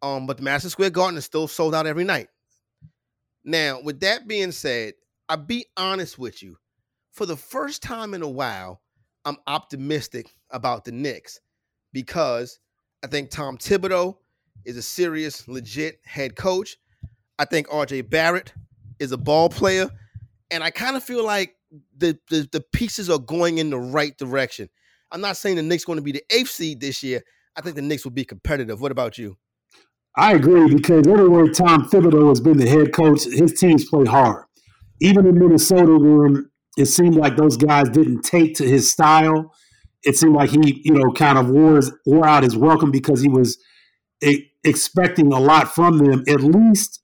Um, 0.00 0.26
but 0.26 0.38
the 0.38 0.42
Madison 0.42 0.70
Square 0.70 0.90
Garden 0.90 1.18
is 1.18 1.26
still 1.26 1.48
sold 1.48 1.74
out 1.74 1.86
every 1.86 2.04
night. 2.04 2.28
Now, 3.44 3.82
with 3.82 4.00
that 4.00 4.26
being 4.26 4.50
said, 4.50 4.94
I'll 5.28 5.36
be 5.36 5.66
honest 5.76 6.18
with 6.18 6.42
you. 6.42 6.56
For 7.12 7.26
the 7.26 7.36
first 7.36 7.82
time 7.82 8.14
in 8.14 8.22
a 8.22 8.30
while, 8.30 8.80
I'm 9.26 9.36
optimistic 9.46 10.34
about 10.48 10.86
the 10.86 10.92
Knicks 10.92 11.40
because 11.92 12.58
I 13.02 13.08
think 13.08 13.28
Tom 13.28 13.58
Thibodeau 13.58 14.16
is 14.64 14.76
a 14.76 14.82
serious, 14.82 15.46
legit 15.48 16.00
head 16.04 16.36
coach. 16.36 16.76
I 17.38 17.44
think 17.44 17.68
RJ 17.68 18.10
Barrett 18.10 18.52
is 18.98 19.12
a 19.12 19.18
ball 19.18 19.48
player. 19.48 19.88
And 20.50 20.62
I 20.62 20.70
kind 20.70 20.96
of 20.96 21.02
feel 21.02 21.24
like 21.24 21.56
the, 21.96 22.18
the, 22.30 22.48
the 22.52 22.60
pieces 22.60 23.10
are 23.10 23.18
going 23.18 23.58
in 23.58 23.70
the 23.70 23.78
right 23.78 24.16
direction. 24.16 24.68
I'm 25.10 25.20
not 25.20 25.36
saying 25.36 25.56
the 25.56 25.62
Knicks 25.62 25.84
going 25.84 25.98
to 25.98 26.02
be 26.02 26.12
the 26.12 26.24
eighth 26.30 26.50
seed 26.50 26.80
this 26.80 27.02
year. 27.02 27.22
I 27.56 27.60
think 27.60 27.76
the 27.76 27.82
Knicks 27.82 28.04
will 28.04 28.12
be 28.12 28.24
competitive. 28.24 28.80
What 28.80 28.92
about 28.92 29.18
you? 29.18 29.36
I 30.16 30.34
agree 30.34 30.72
because 30.72 31.06
everywhere 31.06 31.48
Tom 31.48 31.88
Thibodeau 31.88 32.28
has 32.28 32.40
been 32.40 32.56
the 32.56 32.68
head 32.68 32.92
coach, 32.92 33.24
his 33.24 33.54
teams 33.54 33.88
play 33.88 34.04
hard. 34.04 34.44
Even 35.00 35.26
in 35.26 35.38
Minnesota, 35.38 35.98
when 35.98 36.48
it 36.76 36.86
seemed 36.86 37.16
like 37.16 37.36
those 37.36 37.56
guys 37.56 37.88
didn't 37.88 38.22
take 38.22 38.54
to 38.56 38.64
his 38.68 38.90
style, 38.90 39.52
it 40.04 40.16
seemed 40.16 40.34
like 40.34 40.50
he, 40.50 40.82
you 40.84 40.92
know, 40.92 41.12
kind 41.12 41.38
of 41.38 41.50
wore, 41.50 41.76
his, 41.76 41.92
wore 42.06 42.26
out 42.26 42.44
his 42.44 42.56
welcome 42.56 42.90
because 42.90 43.20
he 43.20 43.28
was 43.28 43.58
a, 44.22 44.48
expecting 44.64 45.32
a 45.32 45.40
lot 45.40 45.74
from 45.74 45.98
them. 45.98 46.24
At 46.28 46.40
least 46.40 47.00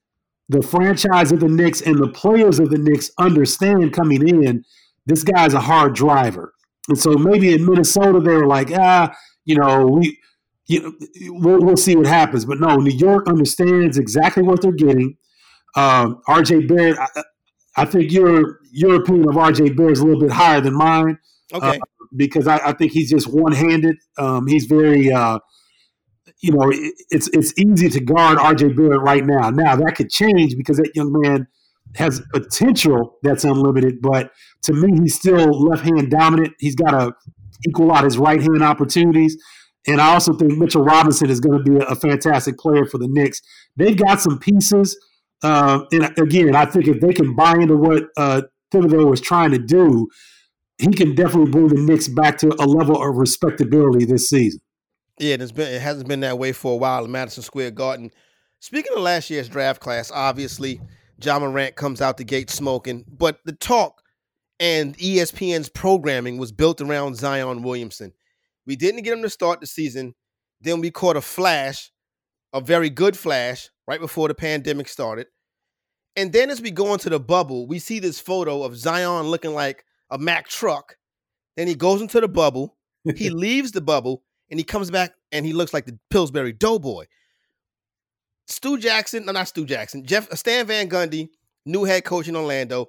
the 0.49 0.63
franchise 0.63 1.33
of 1.33 1.41
the 1.41 1.49
Knicks 1.49 1.81
and 1.81 1.99
the 1.99 2.09
players 2.09 2.59
of 2.59 2.71
the 2.71 2.79
Knicks 2.79 3.11
understand 3.19 3.93
coming 3.93 4.27
in, 4.29 4.65
this 5.07 5.23
guy's 5.23 5.55
a 5.55 5.61
hard 5.61 5.95
driver. 5.95 6.53
And 6.89 6.99
so 6.99 7.13
maybe 7.13 7.53
in 7.53 7.65
Minnesota, 7.65 8.21
they 8.21 8.35
were 8.35 8.47
like, 8.47 8.71
ah, 8.73 9.15
you 9.45 9.57
know, 9.57 9.87
we 9.87 10.19
you 10.67 10.83
know, 10.83 10.93
we'll, 11.41 11.61
we'll, 11.61 11.77
see 11.77 11.97
what 11.97 12.07
happens. 12.07 12.45
But 12.45 12.61
no, 12.61 12.77
New 12.77 12.97
York 12.97 13.29
understands 13.29 13.99
exactly 13.99 14.45
what 14.45 14.63
they're 14.63 14.71
getting. 14.71 15.17
Um, 15.75 16.23
RJ 16.29 16.69
Barrett, 16.69 16.97
I, 16.99 17.23
I, 17.77 17.85
think 17.85 18.13
your 18.13 18.61
your 18.71 18.97
opinion 18.97 19.29
of 19.29 19.35
RJ 19.35 19.77
Barrett 19.77 19.93
is 19.93 20.01
a 20.01 20.05
little 20.05 20.21
bit 20.21 20.31
higher 20.31 20.61
than 20.61 20.75
mine. 20.75 21.19
Okay. 21.53 21.77
Uh, 21.77 21.79
because 22.17 22.47
I, 22.47 22.59
I, 22.69 22.73
think 22.73 22.93
he's 22.93 23.11
just 23.11 23.33
one 23.33 23.53
handed. 23.53 23.97
Um, 24.19 24.47
he's 24.47 24.67
very, 24.67 25.13
uh, 25.13 25.39
you 26.41 26.53
know, 26.53 26.71
it, 26.71 26.95
it's 27.11 27.29
it's 27.29 27.53
easy 27.59 27.89
to 27.91 28.01
guard 28.01 28.39
RJ 28.39 28.77
Barrett 28.77 29.01
right 29.01 29.25
now. 29.25 29.51
Now 29.51 29.77
that 29.77 29.95
could 29.97 30.11
change 30.11 30.57
because 30.57 30.79
that 30.79 30.91
young 30.95 31.13
man 31.13 31.47
has 31.97 32.23
potential 32.33 33.19
that's 33.23 33.45
unlimited. 33.45 34.01
But 34.01 34.31
to 34.63 34.73
me, 34.73 35.01
he's 35.01 35.15
still 35.17 35.51
left 35.69 35.83
hand 35.83 36.11
dominant. 36.11 36.55
He's 36.59 36.75
got 36.75 36.91
to 36.93 37.13
equal 37.67 37.93
out 37.93 38.05
his 38.05 38.19
right 38.19 38.41
hand 38.41 38.63
opportunities. 38.63 39.37
And 39.87 40.01
I 40.01 40.13
also 40.13 40.35
think 40.35 40.59
Mitchell 40.59 40.85
Robinson 40.85 41.31
is 41.31 41.41
going 41.41 41.63
to 41.63 41.65
be 41.65 41.79
a, 41.79 41.89
a 41.89 41.97
fantastic 41.97 42.59
player 42.59 42.85
for 42.85 42.99
the 42.99 43.09
Knicks. 43.09 43.41
They've 43.77 43.97
got 43.97 44.21
some 44.21 44.39
pieces. 44.39 44.99
Uh, 45.43 45.81
and 45.93 46.19
again, 46.19 46.55
I 46.55 46.67
think 46.67 46.87
if 46.87 47.01
they 47.01 47.13
can 47.13 47.35
buy 47.35 47.55
into 47.55 47.77
what 47.77 48.05
uh, 48.17 48.43
Thibodeau 48.73 49.09
was 49.09 49.21
trying 49.21 49.53
to 49.53 49.59
do, 49.59 50.09
he 50.79 50.89
can 50.89 51.15
definitely 51.15 51.51
bring 51.51 51.69
the 51.69 51.81
Knicks 51.81 52.09
back 52.09 52.39
to 52.39 52.49
a 52.59 52.67
level 52.67 53.03
of 53.03 53.17
respectability 53.17 54.05
this 54.05 54.29
season. 54.29 54.61
Yeah, 55.21 55.37
it's 55.39 55.53
been 55.53 55.69
it 55.71 55.83
hasn't 55.83 56.09
been 56.09 56.21
that 56.21 56.39
way 56.39 56.53
for 56.53 56.73
a 56.73 56.77
while 56.77 57.05
in 57.05 57.13
Madison 57.13 57.43
Square 57.43 57.73
Garden. 57.73 58.11
Speaking 58.59 58.97
of 58.97 59.03
last 59.03 59.29
year's 59.29 59.51
draft 59.51 59.79
class, 59.79 60.11
obviously 60.11 60.81
Ja 61.23 61.39
Morant 61.39 61.77
comes 61.77 62.01
out 62.01 62.17
the 62.17 62.25
gate 62.25 62.49
smoking, 62.49 63.05
but 63.07 63.39
the 63.45 63.53
talk 63.53 64.01
and 64.59 64.97
ESPN's 64.97 65.69
programming 65.69 66.39
was 66.39 66.53
built 66.53 66.81
around 66.81 67.19
Zion 67.19 67.63
Williamson. 67.63 68.15
We 68.67 68.77
didn't 68.77 69.03
get 69.03 69.13
him 69.13 69.21
to 69.21 69.29
start 69.29 69.61
the 69.61 69.67
season. 69.67 70.15
Then 70.63 70.81
we 70.81 70.91
caught 70.91 71.19
a 71.19 71.21
flash, 71.21 71.93
a 72.55 72.63
very 72.63 72.89
good 72.89 73.15
flash, 73.15 73.69
right 73.87 74.01
before 74.01 74.29
the 74.29 74.35
pandemic 74.35 74.89
started. 74.89 75.27
And 76.17 76.33
then 76.33 76.49
as 76.49 76.63
we 76.63 76.71
go 76.71 76.95
into 76.95 77.11
the 77.11 77.21
bubble, 77.21 77.67
we 77.67 77.79
see 77.79 77.99
this 77.99 78.21
photo 78.21 78.63
of 78.63 78.75
Zion 78.75 79.27
looking 79.27 79.53
like 79.53 79.85
a 80.11 80.17
Mack 80.17 80.49
truck. 80.49 80.97
Then 81.59 81.69
he 81.69 81.75
goes 81.75 82.01
into 82.01 82.23
the 82.23 82.29
bubble. 82.29 82.79
he 83.17 83.29
leaves 83.31 83.73
the 83.73 83.83
bubble 83.83 84.23
and 84.51 84.59
he 84.59 84.65
comes 84.65 84.91
back 84.91 85.13
and 85.33 85.47
he 85.47 85.53
looks 85.53 85.73
like 85.73 85.87
the 85.87 85.99
Pillsbury 86.11 86.53
Doughboy. 86.53 87.07
Stu 88.47 88.79
Jackson, 88.79 89.27
no, 89.27 89.33
not 89.33 89.49
Stu 89.49 89.65
Jackson, 89.65 90.05
Jeff 90.05 90.31
uh, 90.31 90.35
Stan 90.35 90.67
Van 90.67 90.89
Gundy, 90.89 91.29
new 91.65 91.85
head 91.85 92.05
coach 92.05 92.29
in 92.29 92.37
Orlando. 92.37 92.87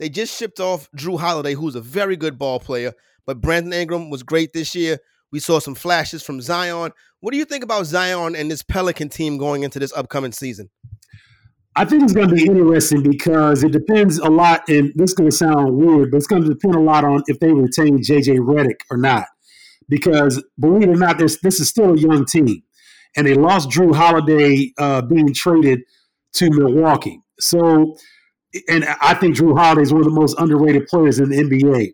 They 0.00 0.08
just 0.08 0.36
shipped 0.36 0.58
off 0.58 0.90
Jrue 0.96 1.20
Holiday, 1.20 1.54
who's 1.54 1.76
a 1.76 1.80
very 1.80 2.16
good 2.16 2.36
ball 2.36 2.58
player, 2.58 2.92
but 3.26 3.40
Brandon 3.40 3.72
Ingram 3.72 4.10
was 4.10 4.24
great 4.24 4.52
this 4.52 4.74
year. 4.74 4.98
We 5.30 5.38
saw 5.38 5.60
some 5.60 5.74
flashes 5.74 6.22
from 6.22 6.40
Zion. 6.40 6.92
What 7.20 7.32
do 7.32 7.38
you 7.38 7.44
think 7.44 7.62
about 7.62 7.86
Zion 7.86 8.34
and 8.34 8.50
this 8.50 8.62
Pelican 8.62 9.08
team 9.08 9.38
going 9.38 9.62
into 9.62 9.78
this 9.78 9.92
upcoming 9.92 10.32
season? 10.32 10.68
I 11.76 11.84
think 11.84 12.04
it's 12.04 12.12
going 12.12 12.28
to 12.28 12.34
be 12.34 12.46
interesting 12.46 13.02
because 13.02 13.64
it 13.64 13.72
depends 13.72 14.18
a 14.18 14.28
lot, 14.28 14.62
and 14.68 14.92
this 14.94 15.10
is 15.10 15.14
going 15.14 15.30
to 15.30 15.36
sound 15.36 15.76
weird, 15.76 16.10
but 16.10 16.18
it's 16.18 16.26
going 16.28 16.42
to 16.42 16.48
depend 16.48 16.76
a 16.76 16.80
lot 16.80 17.04
on 17.04 17.24
if 17.26 17.40
they 17.40 17.52
retain 17.52 17.98
JJ 17.98 18.38
Redick 18.38 18.80
or 18.90 18.96
not. 18.96 19.26
Because 19.88 20.42
believe 20.58 20.88
it 20.88 20.88
or 20.88 20.96
not, 20.96 21.18
this 21.18 21.38
this 21.40 21.60
is 21.60 21.68
still 21.68 21.94
a 21.94 21.98
young 21.98 22.24
team, 22.24 22.62
and 23.16 23.26
they 23.26 23.34
lost 23.34 23.70
Jrue 23.70 23.94
Holiday 23.94 24.72
uh, 24.78 25.02
being 25.02 25.32
traded 25.34 25.80
to 26.34 26.50
Milwaukee. 26.50 27.20
So, 27.38 27.96
and 28.68 28.84
I 29.00 29.14
think 29.14 29.36
Jrue 29.36 29.56
Holiday 29.56 29.82
is 29.82 29.92
one 29.92 30.00
of 30.00 30.06
the 30.06 30.18
most 30.18 30.38
underrated 30.38 30.86
players 30.86 31.18
in 31.18 31.30
the 31.30 31.36
NBA. 31.36 31.92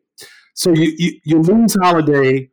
So 0.55 0.73
you 0.73 0.93
you, 0.97 1.21
you 1.25 1.39
lose 1.43 1.77
Holiday, 1.83 2.51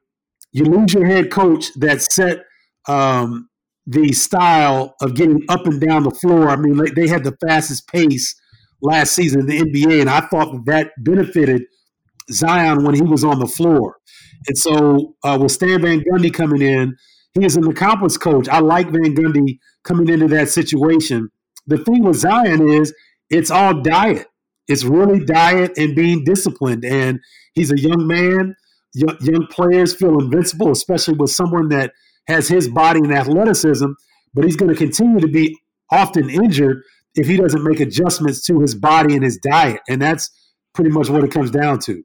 you 0.51 0.65
lose 0.65 0.93
your 0.93 1.05
head 1.05 1.31
coach 1.31 1.73
that 1.75 2.01
set 2.01 2.45
um, 2.87 3.49
the 3.85 4.11
style 4.11 4.95
of 5.01 5.15
getting 5.15 5.43
up 5.49 5.65
and 5.65 5.79
down 5.79 6.03
the 6.03 6.11
floor. 6.11 6.49
I 6.49 6.55
mean, 6.55 6.81
they 6.95 7.07
had 7.07 7.23
the 7.23 7.37
fastest 7.47 7.87
pace 7.87 8.35
last 8.81 9.13
season 9.13 9.41
in 9.41 9.45
the 9.47 9.59
NBA, 9.59 10.01
and 10.01 10.09
I 10.09 10.21
thought 10.21 10.51
that, 10.51 10.65
that 10.65 10.91
benefited 10.99 11.63
Zion 12.31 12.83
when 12.83 12.95
he 12.95 13.01
was 13.01 13.23
on 13.23 13.39
the 13.39 13.47
floor. 13.47 13.97
And 14.47 14.57
so 14.57 15.15
uh, 15.23 15.37
with 15.41 15.51
Stan 15.51 15.81
Van 15.81 16.01
Gundy 16.01 16.33
coming 16.33 16.61
in, 16.61 16.95
he 17.33 17.45
is 17.45 17.55
an 17.55 17.67
accomplished 17.67 18.19
coach. 18.21 18.47
I 18.47 18.59
like 18.59 18.87
Van 18.87 19.15
Gundy 19.15 19.59
coming 19.83 20.09
into 20.09 20.27
that 20.29 20.49
situation. 20.49 21.29
The 21.65 21.77
thing 21.77 22.03
with 22.03 22.17
Zion 22.17 22.67
is 22.69 22.93
it's 23.29 23.51
all 23.51 23.81
diet. 23.81 24.27
It's 24.67 24.83
really 24.83 25.23
diet 25.23 25.77
and 25.77 25.95
being 25.95 26.23
disciplined. 26.23 26.85
And 26.85 27.19
he's 27.53 27.71
a 27.71 27.79
young 27.79 28.07
man 28.07 28.55
young, 28.97 29.17
young 29.21 29.47
players 29.47 29.95
feel 29.95 30.19
invincible, 30.19 30.71
especially 30.71 31.15
with 31.15 31.31
someone 31.31 31.69
that 31.69 31.93
has 32.27 32.47
his 32.47 32.67
body 32.67 32.99
and 32.99 33.13
athleticism. 33.13 33.87
But 34.33 34.43
he's 34.43 34.55
going 34.55 34.71
to 34.71 34.77
continue 34.77 35.19
to 35.19 35.27
be 35.27 35.57
often 35.91 36.29
injured 36.29 36.81
if 37.15 37.27
he 37.27 37.37
doesn't 37.37 37.63
make 37.63 37.79
adjustments 37.79 38.43
to 38.45 38.59
his 38.59 38.75
body 38.75 39.15
and 39.15 39.23
his 39.23 39.37
diet. 39.37 39.81
And 39.87 40.01
that's 40.01 40.29
pretty 40.73 40.91
much 40.91 41.09
what 41.09 41.23
it 41.23 41.31
comes 41.31 41.51
down 41.51 41.79
to. 41.79 42.03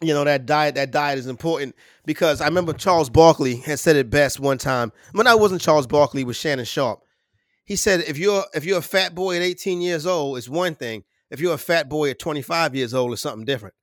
You 0.00 0.14
know, 0.14 0.24
that 0.24 0.46
diet, 0.46 0.76
that 0.76 0.92
diet 0.92 1.18
is 1.18 1.26
important 1.26 1.74
because 2.06 2.40
I 2.40 2.46
remember 2.46 2.72
Charles 2.72 3.10
Barkley 3.10 3.56
had 3.56 3.80
said 3.80 3.96
it 3.96 4.10
best 4.10 4.38
one 4.38 4.58
time. 4.58 4.92
When 5.12 5.26
I 5.26 5.34
wasn't 5.34 5.60
Charles 5.60 5.88
Barkley, 5.88 6.22
was 6.22 6.36
Shannon 6.36 6.64
Sharpe. 6.64 7.02
He 7.64 7.76
said, 7.76 8.00
if 8.06 8.16
you're 8.16 8.44
if 8.54 8.64
you're 8.64 8.78
a 8.78 8.82
fat 8.82 9.14
boy 9.14 9.36
at 9.36 9.42
18 9.42 9.80
years 9.80 10.06
old, 10.06 10.38
it's 10.38 10.48
one 10.48 10.74
thing. 10.74 11.04
If 11.30 11.40
you're 11.40 11.54
a 11.54 11.58
fat 11.58 11.88
boy 11.88 12.10
at 12.10 12.18
25 12.18 12.74
years 12.74 12.94
old, 12.94 13.12
it's 13.12 13.22
something 13.22 13.44
different. 13.44 13.74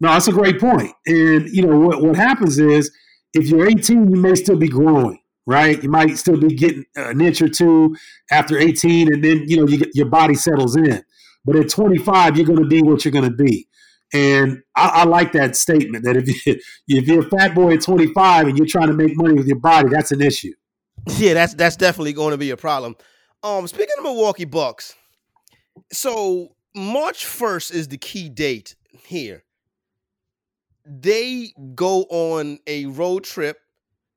No, 0.00 0.08
that's 0.10 0.28
a 0.28 0.32
great 0.32 0.60
point. 0.60 0.92
And 1.06 1.48
you 1.48 1.66
know 1.66 1.78
what 1.78 2.02
what 2.02 2.16
happens 2.16 2.58
is 2.58 2.90
if 3.34 3.48
you're 3.48 3.66
18, 3.66 4.10
you 4.10 4.20
may 4.20 4.34
still 4.34 4.56
be 4.56 4.68
growing, 4.68 5.18
right? 5.46 5.82
You 5.82 5.88
might 5.88 6.18
still 6.18 6.38
be 6.38 6.54
getting 6.54 6.84
an 6.96 7.20
inch 7.20 7.40
or 7.40 7.48
two 7.48 7.96
after 8.30 8.58
18, 8.58 9.12
and 9.12 9.24
then 9.24 9.44
you 9.46 9.56
know 9.56 9.66
you 9.66 9.84
your 9.94 10.06
body 10.06 10.34
settles 10.34 10.76
in. 10.76 11.02
But 11.44 11.56
at 11.56 11.68
25, 11.68 12.36
you're 12.36 12.46
going 12.46 12.62
to 12.62 12.68
be 12.68 12.82
what 12.82 13.04
you're 13.04 13.12
going 13.12 13.28
to 13.28 13.44
be. 13.44 13.66
And 14.12 14.62
I, 14.76 14.88
I, 14.88 15.04
like 15.04 15.32
that 15.32 15.56
statement 15.56 16.04
that 16.04 16.16
if 16.16 16.28
you 16.28 16.60
if 16.88 17.06
you're 17.06 17.26
a 17.26 17.30
fat 17.30 17.54
boy 17.54 17.74
at 17.74 17.80
25 17.80 18.48
and 18.48 18.58
you're 18.58 18.66
trying 18.66 18.88
to 18.88 18.92
make 18.92 19.16
money 19.16 19.34
with 19.34 19.46
your 19.46 19.58
body, 19.58 19.88
that's 19.88 20.12
an 20.12 20.20
issue. 20.20 20.52
Yeah, 21.16 21.34
that's 21.34 21.54
that's 21.54 21.76
definitely 21.76 22.12
going 22.12 22.32
to 22.32 22.38
be 22.38 22.50
a 22.50 22.56
problem. 22.56 22.96
Um, 23.42 23.66
speaking 23.66 23.94
of 23.98 24.04
Milwaukee 24.04 24.44
Bucks, 24.44 24.94
So 25.90 26.54
March 26.74 27.24
1st 27.26 27.74
is 27.74 27.88
the 27.88 27.98
key 27.98 28.28
date 28.28 28.76
here. 28.90 29.44
They 30.84 31.52
go 31.74 32.02
on 32.08 32.58
a 32.66 32.86
road 32.86 33.24
trip. 33.24 33.58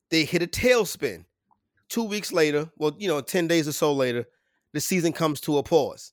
They 0.09 0.25
hit 0.25 0.41
a 0.41 0.47
tailspin. 0.47 1.25
Two 1.89 2.03
weeks 2.03 2.31
later, 2.31 2.69
well, 2.77 2.95
you 2.97 3.07
know, 3.07 3.21
10 3.21 3.47
days 3.47 3.67
or 3.67 3.71
so 3.71 3.93
later, 3.93 4.25
the 4.73 4.79
season 4.79 5.13
comes 5.13 5.39
to 5.41 5.57
a 5.57 5.63
pause. 5.63 6.11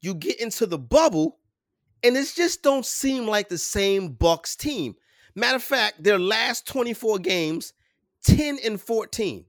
You 0.00 0.14
get 0.14 0.40
into 0.40 0.66
the 0.66 0.78
bubble, 0.78 1.38
and 2.02 2.16
it 2.16 2.32
just 2.34 2.62
don't 2.62 2.86
seem 2.86 3.26
like 3.26 3.48
the 3.48 3.58
same 3.58 4.12
Bucks 4.12 4.56
team. 4.56 4.94
Matter 5.34 5.56
of 5.56 5.62
fact, 5.62 6.02
their 6.02 6.18
last 6.18 6.66
24 6.66 7.18
games, 7.18 7.72
10 8.24 8.58
and 8.64 8.80
14. 8.80 9.44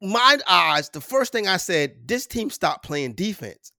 My 0.00 0.38
eyes, 0.48 0.88
the 0.90 1.00
first 1.00 1.32
thing 1.32 1.46
I 1.46 1.56
said, 1.56 2.06
this 2.06 2.26
team 2.26 2.50
stopped 2.50 2.84
playing 2.84 3.14
defense. 3.14 3.72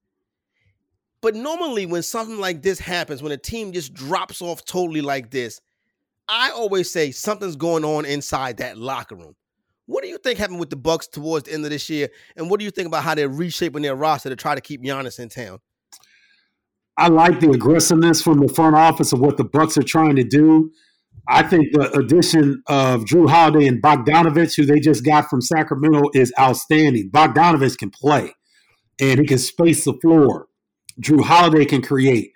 But 1.22 1.36
normally, 1.36 1.86
when 1.86 2.04
something 2.04 2.40
like 2.40 2.62
this 2.62 2.80
happens, 2.80 3.24
when 3.24 3.32
a 3.32 3.38
team 3.38 3.72
just 3.72 3.94
drops 3.94 4.42
off 4.42 4.66
totally 4.66 5.02
like 5.02 5.32
this, 5.32 5.62
I 6.28 6.52
always 6.52 6.92
say 6.92 7.12
something's 7.12 7.56
going 7.56 7.86
on 7.86 8.06
inside 8.06 8.58
that 8.58 8.78
locker 8.78 9.16
room. 9.16 9.36
What 9.86 10.04
do 10.04 10.10
you 10.10 10.18
think 10.18 10.40
happened 10.40 10.60
with 10.60 10.70
the 10.70 10.76
Bucks 10.78 11.08
towards 11.08 11.46
the 11.46 11.54
end 11.54 11.66
of 11.66 11.72
this 11.72 11.90
year? 11.90 12.10
And 12.36 12.50
what 12.50 12.60
do 12.60 12.66
you 12.66 12.72
think 12.72 12.88
about 12.88 13.04
how 13.04 13.16
they're 13.16 13.30
reshaping 13.30 13.82
their 13.82 13.96
roster 13.96 14.30
to 14.30 14.36
try 14.36 14.56
to 14.56 14.62
keep 14.62 14.82
Giannis 14.82 15.20
in 15.20 15.30
town? 15.30 15.60
I 16.98 17.08
like 17.08 17.40
the 17.40 17.52
aggressiveness 17.52 18.22
from 18.22 18.40
the 18.40 18.54
front 18.54 18.76
office 18.76 19.14
of 19.14 19.20
what 19.20 19.38
the 19.38 19.44
Bucks 19.44 19.78
are 19.78 19.84
trying 19.84 20.16
to 20.16 20.24
do. 20.24 20.72
I 21.28 21.44
think 21.44 21.72
the 21.72 21.92
addition 21.98 22.62
of 22.68 23.06
Jrue 23.06 23.30
Holiday 23.30 23.68
and 23.68 23.82
Bogdanovic, 23.82 24.56
who 24.56 24.66
they 24.66 24.80
just 24.80 25.06
got 25.06 25.30
from 25.30 25.42
Sacramento, 25.42 26.10
is 26.14 26.34
outstanding. 26.40 27.10
Bogdanovic 27.10 27.78
can 27.78 27.90
play 27.90 28.34
and 29.00 29.20
he 29.20 29.26
can 29.26 29.38
space 29.38 29.86
the 29.86 29.94
floor. 30.02 30.48
Jrue 31.02 31.24
Holiday 31.24 31.66
can 31.66 31.82
create. 31.82 32.32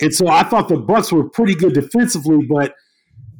And 0.00 0.14
so 0.14 0.28
I 0.28 0.44
thought 0.44 0.68
the 0.68 0.78
Bucks 0.78 1.12
were 1.12 1.28
pretty 1.28 1.54
good 1.54 1.74
defensively, 1.74 2.46
but 2.48 2.74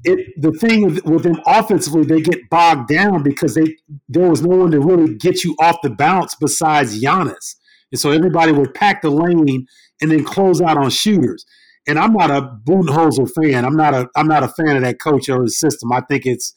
it 0.05 0.41
the 0.41 0.53
thing 0.53 0.83
with 1.05 1.23
them 1.23 1.41
offensively, 1.47 2.05
they 2.05 2.21
get 2.21 2.51
bogged 2.51 2.89
down 2.89 3.23
because 3.23 3.55
they 3.55 3.77
there 4.09 4.29
was 4.29 4.43
no 4.43 4.57
one 4.57 4.71
to 4.71 4.81
really 4.81 5.15
get 5.15 5.45
you 5.45 5.57
off 5.61 5.77
the 5.83 5.91
bounce 5.91 6.35
besides 6.35 7.01
Giannis. 7.01 7.57
And 7.93 8.01
so 8.01 8.11
everybody 8.11 8.53
would 8.53 8.75
pack 8.75 9.03
the 9.03 9.11
lane 9.11 9.67
and 10.01 10.11
then 10.11 10.25
close 10.25 10.61
out 10.61 10.77
on 10.77 10.91
shooters. 10.91 11.45
And 11.87 11.99
I'm 11.99 12.13
not 12.13 12.31
a 12.31 12.43
Budenholzer 12.67 13.31
fan. 13.31 13.65
I'm 13.65 13.77
not 13.77 13.95
a 13.95 14.09
I'm 14.15 14.29
not 14.29 14.43
a 14.43 14.49
fan 14.49 14.77
of 14.77 14.83
that 14.83 15.01
coach 15.01 15.29
or 15.29 15.43
his 15.43 15.59
system. 15.59 15.91
I 15.93 16.03
think 16.03 16.27
it's, 16.27 16.55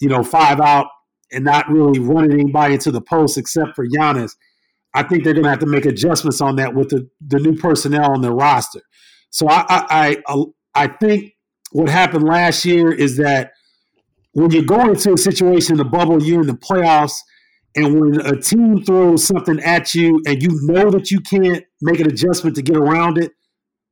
you 0.00 0.08
know, 0.08 0.22
five 0.22 0.60
out 0.60 0.86
and 1.32 1.44
not 1.44 1.68
really 1.68 1.98
running 1.98 2.32
anybody 2.32 2.74
into 2.74 2.90
the 2.90 3.00
post 3.00 3.36
except 3.36 3.74
for 3.74 3.86
Giannis. 3.86 4.32
I 4.94 5.02
think 5.02 5.24
they're 5.24 5.34
going 5.34 5.44
to 5.44 5.50
have 5.50 5.60
to 5.60 5.66
make 5.66 5.86
adjustments 5.86 6.40
on 6.40 6.56
that 6.56 6.74
with 6.74 6.90
the, 6.90 7.08
the 7.24 7.38
new 7.38 7.56
personnel 7.56 8.12
on 8.12 8.22
their 8.22 8.32
roster. 8.32 8.80
So 9.30 9.48
I, 9.48 9.64
I, 9.68 10.16
I, 10.26 10.44
I 10.74 10.86
think 10.88 11.32
what 11.70 11.88
happened 11.88 12.24
last 12.24 12.64
year 12.64 12.92
is 12.92 13.16
that 13.18 13.52
when 14.32 14.50
you 14.50 14.64
go 14.64 14.90
into 14.90 15.12
a 15.12 15.18
situation 15.18 15.74
in 15.74 15.78
the 15.78 15.84
bubble, 15.84 16.22
you're 16.22 16.40
in 16.40 16.46
the 16.48 16.54
playoffs, 16.54 17.18
and 17.76 18.00
when 18.00 18.20
a 18.20 18.40
team 18.40 18.82
throws 18.84 19.24
something 19.24 19.60
at 19.60 19.94
you 19.94 20.20
and 20.26 20.42
you 20.42 20.48
know 20.62 20.90
that 20.90 21.10
you 21.10 21.20
can't 21.20 21.64
make 21.80 22.00
an 22.00 22.08
adjustment 22.08 22.56
to 22.56 22.62
get 22.62 22.76
around 22.76 23.16
it, 23.18 23.32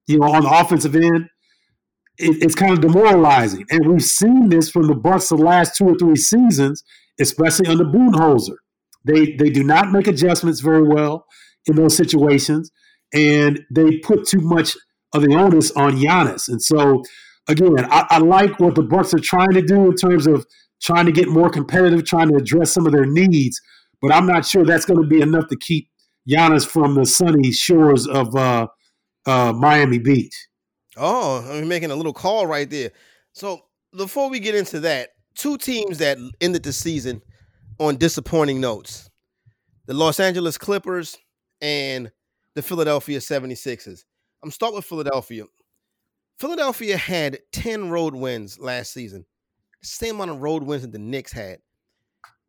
you 0.07 0.19
know, 0.19 0.33
on 0.33 0.43
the 0.43 0.51
offensive 0.51 0.97
end, 0.97 1.29
it, 2.19 2.43
it's 2.43 2.55
kind 2.55 2.73
of 2.73 2.81
demoralizing. 2.81 3.65
And 3.71 3.87
we've 3.87 4.03
seen 4.03 4.49
this 4.49 4.71
from 4.71 4.89
the 4.89 4.95
Bucks 4.95 5.29
the 5.29 5.37
last 5.37 5.77
two 5.77 5.89
or 5.89 5.97
three 5.97 6.17
seasons, 6.17 6.83
especially 7.21 7.69
under 7.69 7.85
Budenholzer. 7.85 8.57
They 9.05 9.37
they 9.37 9.51
do 9.51 9.63
not 9.63 9.93
make 9.93 10.09
adjustments 10.09 10.61
very 10.61 10.83
well 10.83 11.27
in 11.67 11.77
those 11.77 11.97
situations, 11.97 12.71
and 13.15 13.61
they 13.71 13.99
put 13.99 14.27
too 14.27 14.41
much 14.41 14.77
of 15.15 15.23
the 15.23 15.35
onus 15.35 15.71
on 15.73 15.99
Giannis. 15.99 16.49
And 16.49 16.61
so, 16.61 17.03
again, 17.49 17.87
I, 17.91 18.07
I 18.11 18.19
like 18.19 18.59
what 18.59 18.75
the 18.75 18.83
Bucks 18.83 19.15
are 19.15 19.21
trying 19.21 19.53
to 19.53 19.63
do 19.63 19.87
in 19.87 19.95
terms 19.95 20.27
of 20.27 20.45
trying 20.83 21.07
to 21.07 21.13
get 21.13 21.29
more 21.29 21.51
competitive, 21.51 22.05
trying 22.05 22.29
to 22.29 22.37
address 22.37 22.73
some 22.73 22.87
of 22.87 22.93
their 22.93 23.07
needs. 23.07 23.61
But 24.01 24.13
I'm 24.13 24.27
not 24.27 24.47
sure 24.47 24.65
that's 24.65 24.85
going 24.85 25.03
to 25.03 25.09
be 25.09 25.21
enough 25.21 25.49
to 25.49 25.57
keep 25.57 25.89
Giannis 26.29 26.67
from 26.67 26.95
the 26.95 27.07
sunny 27.07 27.51
shores 27.53 28.07
of 28.07 28.35
uh, 28.37 28.69
uh, 29.27 29.53
Miami 29.53 29.99
Beach. 29.99 30.35
Oh, 30.97 31.47
I'm 31.51 31.69
making 31.69 31.91
a 31.91 31.97
little 31.97 32.13
call 32.13 32.47
right 32.47 32.69
there. 32.69 32.91
So 33.33 33.61
before 33.97 34.29
we 34.31 34.41
get 34.41 34.55
into 34.55 34.81
that, 34.81 35.11
two 35.35 35.57
teams 35.57 35.99
that 35.99 36.19
ended 36.41 36.63
the 36.63 36.73
season 36.73 37.23
on 37.79 37.97
disappointing 37.97 38.61
notes 38.61 39.09
the 39.87 39.95
Los 39.95 40.21
Angeles 40.21 40.59
Clippers 40.59 41.17
and 41.63 42.11
the 42.55 42.63
Philadelphia 42.63 43.21
76ers. 43.21 44.05
I'm 44.43 44.51
start 44.51 44.75
with 44.75 44.85
Philadelphia. 44.85 45.45
Philadelphia 46.39 46.97
had 46.97 47.39
10 47.53 47.89
road 47.89 48.15
wins 48.15 48.59
last 48.59 48.93
season, 48.93 49.25
same 49.83 50.17
amount 50.17 50.33
of 50.33 50.43
road 50.43 50.63
wins 50.63 50.83
that 50.83 50.93
the 50.93 50.99
Knicks 50.99 51.33
had. 51.33 51.59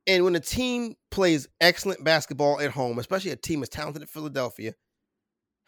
And 0.07 0.23
when 0.23 0.35
a 0.35 0.39
team 0.39 0.95
plays 1.11 1.47
excellent 1.61 2.03
basketball 2.03 2.59
at 2.59 2.71
home, 2.71 2.99
especially 2.99 3.31
a 3.31 3.35
team 3.35 3.61
as 3.61 3.69
talented 3.69 4.01
as 4.01 4.09
Philadelphia, 4.09 4.73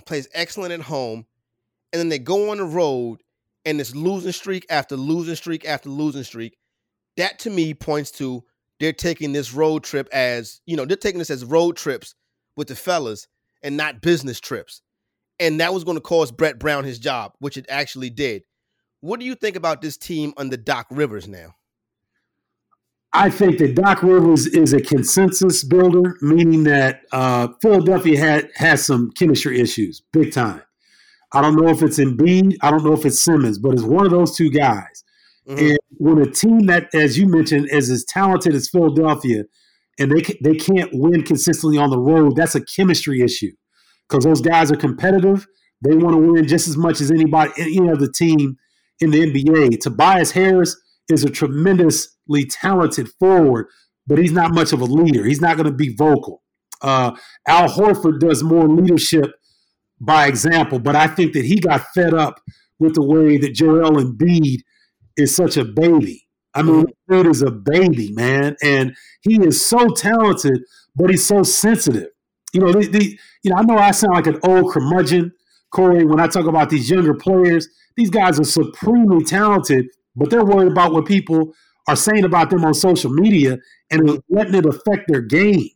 plays 0.06 0.28
excellent 0.34 0.74
at 0.74 0.82
home, 0.82 1.26
and 1.94 2.00
then 2.00 2.10
they 2.10 2.20
go 2.20 2.52
on 2.52 2.58
the 2.58 2.64
road 2.64 3.20
and 3.66 3.80
it's 3.80 3.96
losing 3.96 4.32
streak 4.32 4.66
after 4.70 4.96
losing 4.96 5.36
streak 5.36 5.66
after 5.66 5.90
losing 5.90 6.24
streak, 6.24 6.58
that 7.18 7.40
to 7.40 7.50
me 7.50 7.74
points 7.74 8.12
to 8.12 8.44
they're 8.80 8.94
taking 8.94 9.32
this 9.32 9.54
road 9.54 9.84
trip 9.84 10.10
as, 10.12 10.62
you 10.66 10.76
know, 10.76 10.86
they're 10.86 10.98
taking 10.98 11.20
this 11.20 11.30
as 11.30 11.46
road 11.46 11.78
trips 11.78 12.16
with 12.58 12.68
the 12.68 12.76
fellas 12.76 13.28
and 13.62 13.78
not 13.78 14.02
business 14.02 14.40
trips. 14.40 14.82
And 15.40 15.60
that 15.60 15.74
was 15.74 15.84
going 15.84 15.98
to 15.98 16.02
cost 16.02 16.36
Brett 16.36 16.58
Brown 16.58 16.84
his 16.84 16.98
job, 16.98 17.34
which 17.40 17.58
it 17.58 17.66
actually 17.70 18.10
did. 18.10 18.44
What 19.02 19.20
do 19.20 19.26
you 19.26 19.36
think 19.36 19.56
about 19.56 19.82
this 19.82 19.98
team 19.98 20.34
under 20.38 20.58
Doc 20.58 20.88
Rivers 20.90 21.28
now? 21.28 21.54
I 23.14 23.30
think 23.30 23.58
that 23.58 23.76
Doc 23.76 24.04
Rivers 24.04 24.48
is 24.48 24.74
a 24.74 24.82
consensus 24.82 25.64
builder, 25.64 26.18
meaning 26.22 26.64
that 26.64 27.02
uh, 27.12 27.50
Philadelphia 27.62 28.18
had 28.18 28.50
has 28.56 28.86
some 28.86 29.12
chemistry 29.12 29.60
issues, 29.60 30.02
big 30.14 30.32
time. 30.32 30.62
I 31.34 31.42
don't 31.42 31.56
know 31.56 31.70
if 31.70 31.82
it's 31.82 32.00
Embiid, 32.00 32.58
I 32.62 32.72
don't 32.72 32.84
know 32.84 32.94
if 32.94 33.06
it's 33.06 33.20
Simmons, 33.20 33.58
but 33.58 33.74
it's 33.74 33.84
one 33.84 34.06
of 34.06 34.12
those 34.12 34.36
two 34.36 34.50
guys. 34.50 35.04
Mm-hmm. 35.48 35.60
And 35.60 35.80
when 35.98 36.20
a 36.20 36.30
team 36.30 36.68
that, 36.68 36.94
as 36.94 37.18
you 37.18 37.28
mentioned, 37.28 37.70
is 37.72 37.90
as 37.90 38.06
talented 38.06 38.54
as 38.54 38.70
Philadelphia, 38.70 39.44
and 40.00 40.12
they 40.12 40.22
they 40.42 40.56
can't 40.56 40.90
win 40.94 41.24
consistently 41.24 41.78
on 41.78 41.90
the 41.90 42.00
road, 42.00 42.38
that's 42.38 42.56
a 42.56 42.64
chemistry 42.64 43.22
issue 43.22 43.52
because 44.08 44.24
those 44.24 44.42
guys 44.42 44.72
are 44.72 44.78
competitive. 44.78 45.48
They 45.84 45.96
want 45.96 46.16
to 46.16 46.32
win 46.32 46.48
just 46.48 46.68
as 46.68 46.78
much 46.78 47.02
as 47.02 47.12
anybody, 47.12 47.52
in 47.58 47.66
any 47.66 47.90
other 47.90 48.08
team 48.08 48.58
in 49.02 49.12
the 49.12 49.20
NBA. 49.20 49.82
Tobias 49.82 50.32
Harris 50.32 50.80
is 51.10 51.24
a 51.24 51.30
tremendously 51.30 52.46
talented 52.46 53.10
forward, 53.20 53.68
but 54.08 54.18
he's 54.18 54.32
not 54.32 54.54
much 54.54 54.74
of 54.74 54.82
a 54.82 54.86
leader. 54.86 55.26
He's 55.26 55.42
not 55.42 55.58
going 55.58 55.70
to 55.70 55.74
be 55.74 55.96
vocal. 55.96 56.42
Uh, 56.82 57.12
Al 57.48 57.70
Horford 57.70 58.20
does 58.20 58.44
more 58.44 58.68
leadership 58.68 59.32
by 60.00 60.28
example, 60.28 60.80
but 60.80 60.96
I 60.96 61.08
think 61.08 61.34
that 61.34 61.46
he 61.46 61.60
got 61.60 61.86
fed 61.94 62.14
up 62.14 62.42
with 62.80 62.96
the 62.96 63.04
way 63.04 63.38
that 63.38 63.54
Joel 63.54 63.92
Embiid 63.92 64.62
is 65.16 65.36
such 65.36 65.58
a 65.58 65.66
baby. 65.66 66.28
I 66.54 66.64
mean, 66.64 66.86
mm-hmm. 66.86 67.14
dude 67.14 67.28
is 67.28 67.42
a 67.42 67.52
baby, 67.52 68.12
man, 68.12 68.56
and 68.62 68.96
he 69.22 69.36
is 69.42 69.64
so 69.64 69.90
talented, 69.90 70.64
but 70.96 71.10
he's 71.10 71.26
so 71.26 71.44
sensitive. 71.44 72.10
You 72.54 72.62
know, 72.62 72.74
the, 72.74 72.88
the, 72.88 73.20
you 73.44 73.52
know, 73.52 73.58
I 73.58 73.64
know 73.64 73.78
I 73.78 73.92
sound 73.92 74.16
like 74.16 74.28
an 74.28 74.40
old 74.44 74.74
curmudgeon, 74.74 75.32
Corey, 75.72 76.04
when 76.04 76.20
I 76.20 76.28
talk 76.28 76.48
about 76.48 76.70
these 76.70 76.90
younger 76.90 77.14
players. 77.14 77.68
These 77.96 78.10
guys 78.10 78.40
are 78.40 78.44
supremely 78.44 79.24
talented, 79.24 79.86
but 80.16 80.30
they're 80.30 80.46
worried 80.46 80.72
about 80.72 80.94
what 80.94 81.06
people 81.06 81.54
are 81.88 81.96
saying 81.96 82.24
about 82.24 82.50
them 82.50 82.64
on 82.64 82.74
social 82.74 83.12
media 83.12 83.58
and 83.90 84.22
letting 84.30 84.56
it 84.56 84.66
affect 84.66 85.08
their 85.08 85.22
game. 85.22 85.70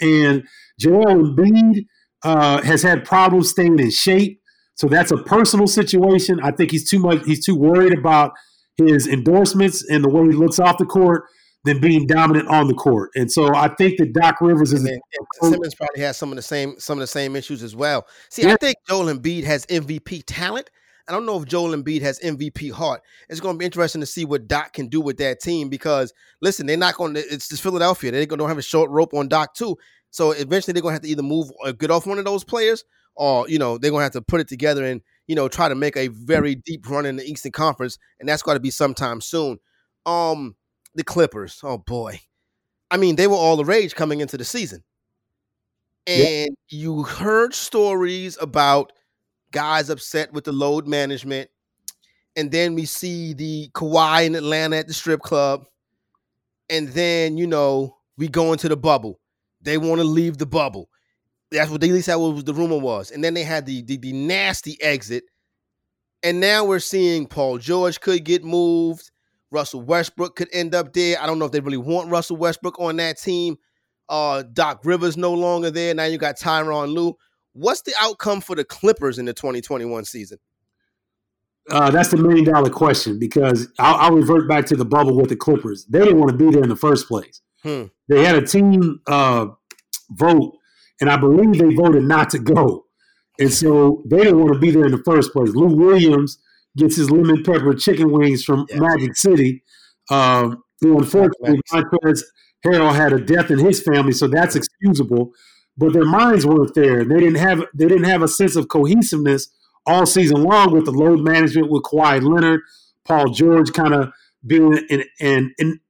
And 0.00 0.46
Joel 0.78 1.06
Embiid 1.06 1.86
uh, 2.22 2.62
has 2.62 2.82
had 2.82 3.04
problems 3.04 3.50
staying 3.50 3.78
in 3.78 3.90
shape. 3.90 4.40
So 4.74 4.86
that's 4.86 5.10
a 5.10 5.16
personal 5.16 5.66
situation. 5.66 6.38
I 6.40 6.52
think 6.52 6.70
he's 6.70 6.88
too 6.88 7.00
much. 7.00 7.24
He's 7.24 7.44
too 7.44 7.56
worried 7.56 7.96
about 7.98 8.32
his 8.76 9.08
endorsements 9.08 9.88
and 9.90 10.04
the 10.04 10.08
way 10.08 10.26
he 10.26 10.32
looks 10.32 10.60
off 10.60 10.78
the 10.78 10.86
court 10.86 11.24
than 11.64 11.80
being 11.80 12.06
dominant 12.06 12.48
on 12.48 12.68
the 12.68 12.74
court. 12.74 13.10
And 13.16 13.30
so 13.30 13.54
I 13.54 13.68
think 13.74 13.98
that 13.98 14.12
Doc 14.12 14.40
Rivers 14.40 14.72
is. 14.72 14.84
And 14.84 15.00
Simmons 15.40 15.74
probably 15.74 16.02
has 16.02 16.16
some 16.16 16.30
of 16.30 16.36
the 16.36 16.42
same 16.42 16.78
some 16.78 16.98
of 16.98 17.00
the 17.00 17.08
same 17.08 17.34
issues 17.34 17.62
as 17.62 17.74
well. 17.74 18.06
See, 18.30 18.42
yeah. 18.42 18.52
I 18.52 18.56
think 18.56 18.76
Joel 18.88 19.06
Embiid 19.12 19.44
has 19.44 19.66
MVP 19.66 20.22
talent. 20.26 20.70
I 21.08 21.12
don't 21.12 21.26
know 21.26 21.40
if 21.40 21.46
Joel 21.46 21.74
Embiid 21.74 22.02
has 22.02 22.20
MVP 22.20 22.70
heart. 22.70 23.02
It's 23.28 23.40
going 23.40 23.54
to 23.54 23.58
be 23.58 23.64
interesting 23.64 24.00
to 24.00 24.06
see 24.06 24.24
what 24.24 24.46
Doc 24.46 24.74
can 24.74 24.88
do 24.88 25.00
with 25.00 25.16
that 25.18 25.40
team 25.40 25.68
because 25.68 26.12
listen, 26.40 26.66
they're 26.66 26.76
not 26.76 26.96
going 26.96 27.14
to. 27.14 27.20
It's 27.20 27.48
just 27.48 27.62
Philadelphia. 27.62 28.10
They 28.10 28.26
don't 28.26 28.48
have 28.48 28.58
a 28.58 28.62
short 28.62 28.90
rope 28.90 29.14
on 29.14 29.28
Doc 29.28 29.54
too. 29.54 29.76
So 30.10 30.32
eventually 30.32 30.72
they're 30.72 30.82
going 30.82 30.92
to 30.92 30.96
have 30.96 31.02
to 31.02 31.08
either 31.08 31.22
move 31.22 31.50
or 31.62 31.72
get 31.72 31.90
off 31.90 32.06
one 32.06 32.18
of 32.18 32.24
those 32.24 32.44
players, 32.44 32.84
or 33.14 33.48
you 33.48 33.58
know 33.58 33.78
they're 33.78 33.90
going 33.90 34.00
to 34.00 34.04
have 34.04 34.12
to 34.12 34.22
put 34.22 34.40
it 34.40 34.48
together 34.48 34.84
and 34.84 35.00
you 35.26 35.34
know 35.34 35.48
try 35.48 35.68
to 35.68 35.74
make 35.74 35.96
a 35.96 36.08
very 36.08 36.54
deep 36.54 36.88
run 36.88 37.06
in 37.06 37.16
the 37.16 37.24
Eastern 37.24 37.52
Conference, 37.52 37.98
and 38.20 38.28
that's 38.28 38.42
got 38.42 38.54
to 38.54 38.60
be 38.60 38.70
sometime 38.70 39.20
soon. 39.20 39.58
Um, 40.06 40.56
the 40.94 41.04
Clippers. 41.04 41.60
Oh 41.62 41.78
boy, 41.78 42.20
I 42.90 42.96
mean 42.96 43.16
they 43.16 43.26
were 43.26 43.36
all 43.36 43.56
the 43.56 43.64
rage 43.64 43.94
coming 43.94 44.20
into 44.20 44.36
the 44.36 44.44
season, 44.44 44.82
and 46.06 46.56
you 46.68 47.02
heard 47.02 47.54
stories 47.54 48.38
about 48.40 48.92
guys 49.52 49.90
upset 49.90 50.32
with 50.32 50.44
the 50.44 50.52
load 50.52 50.86
management, 50.86 51.50
and 52.36 52.50
then 52.50 52.74
we 52.74 52.84
see 52.84 53.32
the 53.34 53.70
Kawhi 53.74 54.26
in 54.26 54.34
Atlanta 54.34 54.76
at 54.76 54.86
the 54.86 54.94
strip 54.94 55.20
club, 55.20 55.66
and 56.70 56.88
then 56.88 57.36
you 57.36 57.46
know 57.46 57.96
we 58.16 58.28
go 58.28 58.52
into 58.52 58.68
the 58.68 58.76
bubble. 58.76 59.20
They 59.60 59.78
want 59.78 60.00
to 60.00 60.04
leave 60.04 60.38
the 60.38 60.46
bubble. 60.46 60.88
That's 61.50 61.70
what 61.70 61.80
they 61.80 61.88
at 61.88 61.94
least 61.94 62.06
that 62.08 62.20
was 62.20 62.44
the 62.44 62.54
rumor 62.54 62.78
was, 62.78 63.10
and 63.10 63.24
then 63.24 63.34
they 63.34 63.44
had 63.44 63.66
the, 63.66 63.82
the 63.82 63.96
the 63.96 64.12
nasty 64.12 64.80
exit, 64.82 65.24
and 66.22 66.40
now 66.40 66.64
we're 66.64 66.78
seeing 66.78 67.26
Paul 67.26 67.58
George 67.58 68.00
could 68.00 68.24
get 68.24 68.44
moved. 68.44 69.10
Russell 69.50 69.80
Westbrook 69.80 70.36
could 70.36 70.48
end 70.52 70.74
up 70.74 70.92
there. 70.92 71.20
I 71.20 71.26
don't 71.26 71.38
know 71.38 71.46
if 71.46 71.52
they 71.52 71.60
really 71.60 71.78
want 71.78 72.10
Russell 72.10 72.36
Westbrook 72.36 72.78
on 72.78 72.96
that 72.96 73.18
team. 73.18 73.56
Uh, 74.08 74.42
Doc 74.52 74.80
Rivers 74.84 75.16
no 75.16 75.32
longer 75.32 75.70
there. 75.70 75.94
Now 75.94 76.04
you 76.04 76.18
got 76.18 76.36
Tyronn 76.38 76.92
Lue. 76.92 77.16
What's 77.52 77.82
the 77.82 77.94
outcome 78.00 78.40
for 78.40 78.54
the 78.54 78.64
Clippers 78.64 79.18
in 79.18 79.24
the 79.24 79.32
2021 79.32 80.04
season? 80.04 80.38
Uh, 81.70 81.90
that's 81.90 82.10
the 82.10 82.16
million 82.16 82.44
dollar 82.44 82.70
question 82.70 83.18
because 83.18 83.68
I'll, 83.78 83.96
I'll, 83.96 84.12
revert 84.12 84.48
back 84.48 84.64
to 84.66 84.76
the 84.76 84.86
bubble 84.86 85.14
with 85.16 85.28
the 85.28 85.36
Clippers. 85.36 85.84
They 85.84 85.98
didn't 85.98 86.18
want 86.18 86.30
to 86.30 86.36
be 86.36 86.50
there 86.50 86.62
in 86.62 86.70
the 86.70 86.76
first 86.76 87.08
place. 87.08 87.42
Hmm. 87.62 87.84
They 88.08 88.24
had 88.24 88.36
a 88.36 88.46
team 88.46 89.00
uh, 89.06 89.48
vote, 90.12 90.56
and 91.00 91.10
I 91.10 91.18
believe 91.18 91.58
they 91.58 91.74
voted 91.74 92.04
not 92.04 92.30
to 92.30 92.38
go. 92.38 92.86
And 93.38 93.52
so 93.52 94.02
they 94.06 94.18
didn't 94.18 94.40
want 94.40 94.54
to 94.54 94.58
be 94.58 94.70
there 94.70 94.86
in 94.86 94.92
the 94.92 95.02
first 95.04 95.32
place. 95.32 95.50
Lou 95.50 95.76
Williams 95.76 96.38
gets 96.76 96.96
his 96.96 97.10
lemon 97.10 97.42
pepper 97.42 97.74
chicken 97.74 98.10
wings 98.10 98.44
from 98.44 98.66
yeah. 98.70 98.78
Magic 98.78 99.16
City. 99.16 99.62
Um, 100.10 100.62
unfortunately, 100.80 101.60
Montrezl 101.72 102.22
Harrell 102.64 102.94
had 102.94 103.12
a 103.12 103.20
death 103.20 103.50
in 103.50 103.58
his 103.58 103.82
family, 103.82 104.12
so 104.12 104.26
that's 104.26 104.56
excusable. 104.56 105.32
But 105.78 105.92
their 105.92 106.04
minds 106.04 106.44
weren't 106.44 106.74
there. 106.74 107.04
They 107.04 107.20
didn't 107.20 107.36
have 107.36 107.62
they 107.72 107.86
didn't 107.86 108.04
have 108.04 108.22
a 108.22 108.28
sense 108.28 108.56
of 108.56 108.68
cohesiveness 108.68 109.48
all 109.86 110.04
season 110.04 110.42
long 110.42 110.72
with 110.72 110.84
the 110.84 110.92
load 110.92 111.20
management 111.20 111.70
with 111.70 111.84
Kawhi 111.84 112.20
Leonard, 112.22 112.60
Paul 113.04 113.30
George 113.30 113.72
kind 113.72 113.94
of 113.94 114.10
being 114.46 114.78
in 114.90 115.04
in, 115.20 115.54
in 115.58 115.80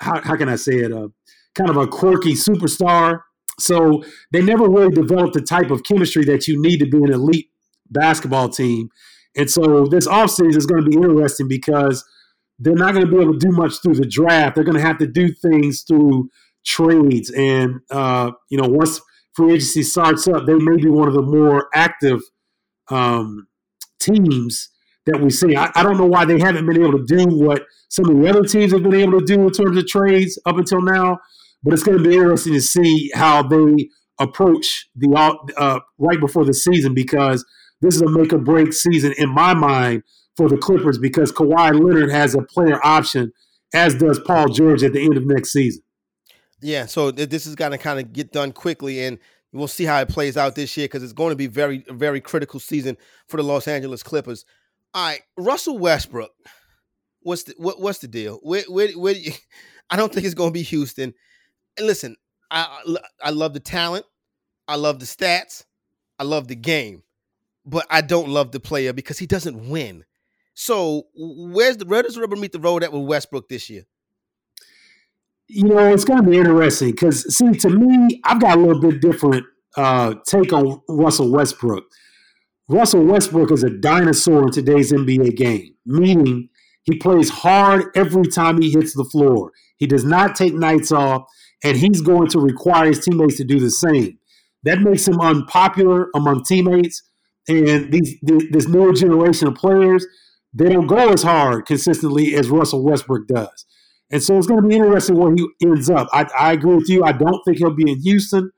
how, 0.00 0.20
how 0.22 0.36
can 0.36 0.48
I 0.48 0.56
say 0.56 0.76
it? 0.76 0.92
Uh, 0.92 1.08
kind 1.54 1.70
of 1.70 1.76
a 1.76 1.86
quirky 1.86 2.34
superstar. 2.34 3.22
So 3.58 4.02
they 4.32 4.42
never 4.42 4.68
really 4.68 4.90
developed 4.90 5.34
the 5.34 5.42
type 5.42 5.70
of 5.70 5.84
chemistry 5.84 6.24
that 6.24 6.48
you 6.48 6.60
need 6.60 6.78
to 6.78 6.86
be 6.86 6.98
an 6.98 7.12
elite 7.12 7.50
basketball 7.90 8.48
team. 8.48 8.88
And 9.36 9.50
so 9.50 9.86
this 9.86 10.06
offseason 10.06 10.56
is 10.56 10.66
going 10.66 10.84
to 10.84 10.90
be 10.90 10.96
interesting 10.96 11.48
because 11.48 12.04
they're 12.58 12.74
not 12.74 12.94
going 12.94 13.06
to 13.06 13.10
be 13.10 13.20
able 13.20 13.32
to 13.32 13.38
do 13.38 13.52
much 13.52 13.80
through 13.82 13.94
the 13.94 14.06
draft. 14.06 14.54
They're 14.54 14.64
going 14.64 14.76
to 14.76 14.82
have 14.82 14.98
to 14.98 15.06
do 15.06 15.28
things 15.32 15.82
through 15.82 16.30
trades. 16.64 17.30
And, 17.30 17.80
uh, 17.90 18.32
you 18.48 18.58
know, 18.58 18.68
once 18.68 19.00
free 19.34 19.54
agency 19.54 19.82
starts 19.82 20.26
up, 20.28 20.46
they 20.46 20.54
may 20.54 20.76
be 20.76 20.88
one 20.88 21.08
of 21.08 21.14
the 21.14 21.22
more 21.22 21.68
active 21.74 22.20
um, 22.90 23.46
teams 24.00 24.70
that 25.06 25.20
we 25.20 25.30
see. 25.30 25.56
I, 25.56 25.70
I, 25.74 25.82
don't 25.82 25.98
know 25.98 26.06
why 26.06 26.24
they 26.24 26.38
haven't 26.38 26.66
been 26.66 26.80
able 26.80 26.98
to 26.98 27.04
do 27.04 27.26
what 27.26 27.64
some 27.88 28.08
of 28.08 28.16
the 28.16 28.28
other 28.28 28.42
teams 28.42 28.72
have 28.72 28.82
been 28.82 28.94
able 28.94 29.20
to 29.20 29.24
do 29.24 29.42
in 29.42 29.50
terms 29.50 29.76
of 29.76 29.86
trades 29.86 30.38
up 30.46 30.56
until 30.56 30.80
now, 30.80 31.18
but 31.62 31.72
it's 31.72 31.82
going 31.82 31.98
to 31.98 32.04
be 32.08 32.14
interesting 32.14 32.54
to 32.54 32.60
see 32.60 33.10
how 33.14 33.42
they 33.42 33.88
approach 34.20 34.88
the 34.96 35.08
uh, 35.56 35.80
right 35.98 36.20
before 36.20 36.44
the 36.44 36.54
season 36.54 36.94
because 36.94 37.44
this 37.80 37.96
is 37.96 38.02
a 38.02 38.08
make 38.08 38.32
or 38.32 38.38
break 38.38 38.72
season 38.72 39.14
in 39.18 39.28
my 39.28 39.54
mind 39.54 40.02
for 40.36 40.48
the 40.48 40.56
Clippers 40.56 40.98
because 40.98 41.32
Kawhi 41.32 41.72
Leonard 41.72 42.10
has 42.10 42.34
a 42.34 42.42
player 42.42 42.84
option, 42.84 43.32
as 43.72 43.94
does 43.94 44.18
Paul 44.20 44.48
George 44.48 44.82
at 44.82 44.92
the 44.92 45.04
end 45.04 45.16
of 45.16 45.26
next 45.26 45.52
season. 45.52 45.82
Yeah, 46.64 46.86
so 46.86 47.10
this 47.10 47.44
is 47.46 47.54
going 47.56 47.72
to 47.72 47.78
kind 47.78 48.00
of 48.00 48.14
get 48.14 48.32
done 48.32 48.50
quickly, 48.50 49.04
and 49.04 49.18
we'll 49.52 49.68
see 49.68 49.84
how 49.84 50.00
it 50.00 50.08
plays 50.08 50.38
out 50.38 50.54
this 50.54 50.74
year 50.78 50.86
because 50.86 51.02
it's 51.02 51.12
going 51.12 51.28
to 51.28 51.36
be 51.36 51.46
very, 51.46 51.84
very 51.90 52.22
critical 52.22 52.58
season 52.58 52.96
for 53.28 53.36
the 53.36 53.42
Los 53.42 53.68
Angeles 53.68 54.02
Clippers. 54.02 54.46
All 54.94 55.08
right, 55.08 55.20
Russell 55.36 55.76
Westbrook. 55.76 56.30
What's 57.20 57.42
the 57.42 57.54
what, 57.58 57.82
what's 57.82 57.98
the 57.98 58.08
deal? 58.08 58.40
Where, 58.42 58.62
where, 58.68 58.88
where, 58.92 59.14
I 59.90 59.96
don't 59.96 60.10
think 60.10 60.24
it's 60.24 60.34
going 60.34 60.48
to 60.48 60.54
be 60.54 60.62
Houston. 60.62 61.12
And 61.76 61.86
listen, 61.86 62.16
I 62.50 62.96
I 63.22 63.28
love 63.28 63.52
the 63.52 63.60
talent, 63.60 64.06
I 64.66 64.76
love 64.76 65.00
the 65.00 65.06
stats, 65.06 65.64
I 66.18 66.24
love 66.24 66.48
the 66.48 66.56
game, 66.56 67.02
but 67.66 67.84
I 67.90 68.00
don't 68.00 68.30
love 68.30 68.52
the 68.52 68.60
player 68.60 68.94
because 68.94 69.18
he 69.18 69.26
doesn't 69.26 69.68
win. 69.68 70.02
So 70.54 71.08
where's 71.14 71.76
the 71.76 71.84
where 71.84 72.02
does 72.02 72.14
the 72.14 72.22
rubber 72.22 72.36
meet 72.36 72.52
the 72.52 72.58
road 72.58 72.82
at 72.82 72.92
with 72.92 73.02
Westbrook 73.06 73.50
this 73.50 73.68
year? 73.68 73.84
You 75.48 75.64
know, 75.64 75.92
it's 75.92 76.04
going 76.04 76.24
to 76.24 76.30
be 76.30 76.38
interesting 76.38 76.90
because, 76.92 77.34
see, 77.34 77.52
to 77.52 77.68
me, 77.68 78.20
I've 78.24 78.40
got 78.40 78.56
a 78.56 78.60
little 78.60 78.80
bit 78.80 79.00
different 79.00 79.44
uh, 79.76 80.14
take 80.26 80.52
on 80.52 80.80
Russell 80.88 81.30
Westbrook. 81.30 81.84
Russell 82.68 83.04
Westbrook 83.04 83.50
is 83.50 83.62
a 83.62 83.70
dinosaur 83.70 84.44
in 84.44 84.50
today's 84.50 84.90
NBA 84.90 85.36
game, 85.36 85.74
meaning 85.84 86.48
he 86.84 86.96
plays 86.96 87.28
hard 87.28 87.86
every 87.94 88.26
time 88.26 88.60
he 88.60 88.70
hits 88.70 88.94
the 88.94 89.04
floor. 89.04 89.52
He 89.76 89.86
does 89.86 90.04
not 90.04 90.34
take 90.34 90.54
nights 90.54 90.90
off, 90.90 91.24
and 91.62 91.76
he's 91.76 92.00
going 92.00 92.28
to 92.28 92.40
require 92.40 92.86
his 92.86 93.04
teammates 93.04 93.36
to 93.36 93.44
do 93.44 93.60
the 93.60 93.70
same. 93.70 94.18
That 94.62 94.80
makes 94.80 95.06
him 95.06 95.20
unpopular 95.20 96.08
among 96.14 96.44
teammates. 96.44 97.02
And 97.46 97.92
these 97.92 98.16
this 98.22 98.66
newer 98.66 98.94
generation 98.94 99.48
of 99.48 99.54
players, 99.56 100.06
they 100.54 100.70
don't 100.70 100.86
go 100.86 101.10
as 101.10 101.22
hard 101.22 101.66
consistently 101.66 102.34
as 102.34 102.48
Russell 102.48 102.82
Westbrook 102.82 103.28
does. 103.28 103.66
And 104.14 104.22
so 104.22 104.38
it's 104.38 104.46
going 104.46 104.62
to 104.62 104.68
be 104.68 104.76
interesting 104.76 105.16
where 105.16 105.34
he 105.34 105.44
ends 105.60 105.90
up. 105.90 106.08
I, 106.12 106.24
I 106.38 106.52
agree 106.52 106.76
with 106.76 106.88
you. 106.88 107.02
I 107.02 107.10
don't 107.10 107.42
think 107.44 107.58
he'll 107.58 107.74
be 107.74 107.90
in 107.90 108.00
Houston. 108.02 108.52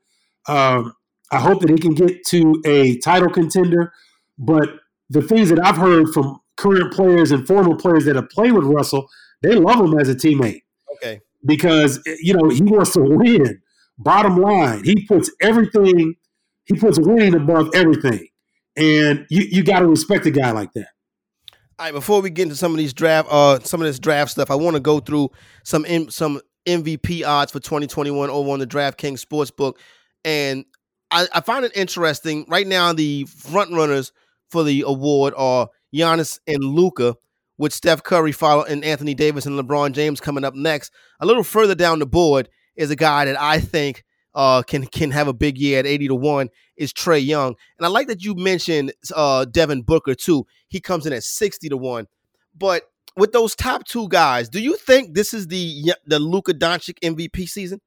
Um, 0.47 0.93
I 1.31 1.39
hope 1.39 1.61
that 1.61 1.69
he 1.71 1.79
can 1.79 1.95
get 1.95 2.23
to 2.27 2.61
a 2.63 2.99
title 2.99 3.31
contender. 3.31 3.91
But 4.37 4.69
the 5.09 5.23
things 5.23 5.49
that 5.49 5.57
I've 5.65 5.75
heard 5.75 6.09
from 6.13 6.39
current 6.57 6.93
players 6.93 7.31
and 7.31 7.47
former 7.47 7.75
players 7.75 8.05
that 8.05 8.15
have 8.15 8.29
played 8.29 8.51
with 8.51 8.65
Russell, 8.65 9.09
they 9.41 9.55
love 9.55 9.79
him 9.79 9.97
as 9.97 10.09
a 10.09 10.13
teammate. 10.13 10.61
Okay. 10.93 11.21
Because, 11.43 11.99
you 12.21 12.35
know, 12.35 12.49
he 12.49 12.61
wants 12.61 12.93
to 12.93 13.01
win. 13.01 13.59
Bottom 13.97 14.37
line, 14.37 14.83
he 14.83 15.07
puts 15.07 15.31
everything, 15.41 16.13
he 16.65 16.75
puts 16.75 16.99
winning 16.99 17.33
above 17.33 17.71
everything. 17.73 18.27
And 18.75 19.25
you, 19.31 19.41
you 19.49 19.63
got 19.63 19.79
to 19.79 19.87
respect 19.87 20.27
a 20.27 20.31
guy 20.31 20.51
like 20.51 20.71
that. 20.73 20.89
All 21.79 21.85
right, 21.85 21.93
before 21.93 22.21
we 22.21 22.31
get 22.31 22.43
into 22.43 22.55
some 22.55 22.71
of 22.71 22.77
these 22.77 22.93
draft, 22.93 23.27
uh, 23.29 23.59
some 23.59 23.81
of 23.81 23.85
this 23.85 23.99
draft 23.99 24.31
stuff, 24.31 24.49
I 24.49 24.55
want 24.55 24.75
to 24.75 24.79
go 24.79 24.99
through 24.99 25.29
some 25.63 25.85
in, 25.85 26.09
some 26.09 26.41
MVP 26.65 27.23
odds 27.25 27.51
for 27.51 27.59
2021 27.59 28.31
over 28.31 28.49
on 28.49 28.57
the 28.57 28.65
DraftKings 28.65 29.23
Sportsbook, 29.23 29.75
and 30.25 30.65
I, 31.11 31.27
I 31.33 31.41
find 31.41 31.65
it 31.65 31.71
interesting. 31.75 32.45
Right 32.47 32.65
now, 32.65 32.93
the 32.93 33.25
front 33.25 33.73
runners 33.73 34.11
for 34.49 34.63
the 34.63 34.85
award 34.87 35.35
are 35.37 35.69
Giannis 35.93 36.39
and 36.47 36.63
Luka, 36.63 37.15
with 37.57 37.73
Steph 37.73 38.03
Curry 38.03 38.31
follow 38.31 38.63
and 38.63 38.83
Anthony 38.83 39.13
Davis 39.13 39.45
and 39.45 39.59
LeBron 39.59 39.91
James 39.91 40.19
coming 40.19 40.43
up 40.43 40.55
next. 40.55 40.91
A 41.19 41.25
little 41.25 41.43
further 41.43 41.75
down 41.75 41.99
the 41.99 42.05
board 42.05 42.49
is 42.75 42.91
a 42.91 42.95
guy 42.95 43.25
that 43.25 43.39
I 43.39 43.59
think 43.59 44.03
uh, 44.37 44.61
can 44.61 44.85
can 44.85 45.09
have 45.09 45.27
a 45.27 45.33
big 45.33 45.57
year 45.57 45.79
at 45.79 45.87
80 45.87 46.09
to 46.09 46.15
1 46.15 46.49
is 46.77 46.93
Trae 46.93 47.25
Young. 47.25 47.55
And 47.77 47.85
I 47.85 47.89
like 47.89 48.07
that 48.07 48.23
you 48.23 48.35
mentioned 48.35 48.93
uh, 49.15 49.45
Devin 49.45 49.81
Booker 49.81 50.13
too. 50.13 50.45
He 50.67 50.79
comes 50.79 51.07
in 51.07 51.11
at 51.11 51.23
60 51.23 51.69
to 51.69 51.75
1. 51.75 52.07
But 52.55 52.83
with 53.17 53.31
those 53.31 53.55
top 53.55 53.85
two 53.85 54.07
guys, 54.09 54.47
do 54.47 54.61
you 54.61 54.77
think 54.77 55.15
this 55.15 55.33
is 55.33 55.47
the 55.47 55.93
the 56.05 56.19
Luka 56.19 56.53
Doncic 56.53 56.99
MVP 57.03 57.49
season? 57.49 57.81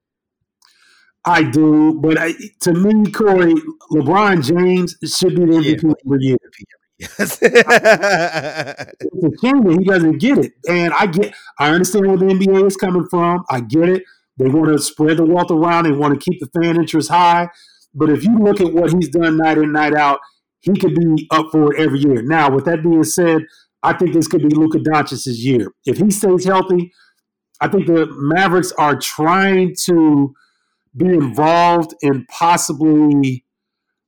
I 1.25 1.45
do, 1.45 2.01
but 2.01 2.19
I, 2.19 2.33
to 2.63 2.73
me, 2.73 3.13
Corey, 3.13 3.55
LeBron 3.93 4.43
James 4.43 4.97
should 5.05 5.37
be 5.37 5.45
the 5.45 5.53
MVP 5.53 5.83
yeah. 5.85 5.93
every 6.07 6.25
year. 6.25 6.37
Yes. 6.99 7.39
it's 7.43 7.43
a 7.43 9.39
shame 9.41 9.63
that 9.65 9.77
he 9.79 9.85
doesn't 9.85 10.19
get 10.19 10.39
it. 10.39 10.53
And 10.69 10.93
I 10.95 11.07
get 11.07 11.33
I 11.59 11.71
understand 11.71 12.09
where 12.09 12.17
the 12.17 12.25
NBA 12.25 12.67
is 12.67 12.77
coming 12.77 13.07
from. 13.09 13.45
I 13.51 13.61
get 13.61 13.89
it. 13.89 14.03
They 14.41 14.49
want 14.49 14.73
to 14.73 14.79
spread 14.79 15.19
the 15.19 15.25
wealth 15.25 15.51
around. 15.51 15.85
They 15.85 15.93
want 15.93 16.15
to 16.15 16.31
keep 16.31 16.41
the 16.41 16.49
fan 16.59 16.77
interest 16.77 17.11
high. 17.11 17.51
But 17.95 18.09
if 18.09 18.25
you 18.25 18.39
look 18.39 18.59
at 18.61 18.73
what 18.73 18.91
he's 18.91 19.11
done 19.11 19.37
night 19.37 19.59
in, 19.59 19.71
night 19.71 19.95
out, 19.95 20.19
he 20.61 20.75
could 20.75 20.95
be 20.95 21.29
up 21.31 21.49
for 21.53 21.75
it 21.75 21.81
every 21.81 21.99
year. 21.99 22.23
Now, 22.23 22.51
with 22.51 22.65
that 22.65 22.83
being 22.83 23.05
said, 23.05 23.43
I 23.83 23.93
think 23.93 24.15
this 24.15 24.29
could 24.29 24.43
be 24.43 24.55
Luka 24.55 24.79
Doncic's 24.79 25.45
year. 25.45 25.73
If 25.85 25.99
he 25.99 26.11
stays 26.11 26.45
healthy, 26.47 26.91
I 27.61 27.69
think 27.69 27.87
the 27.87 28.07
Mavericks 28.11 28.73
are 28.79 28.99
trying 28.99 29.77
to 29.85 30.35
be 30.97 31.07
involved 31.07 31.95
in 32.01 32.25
possibly. 32.31 33.45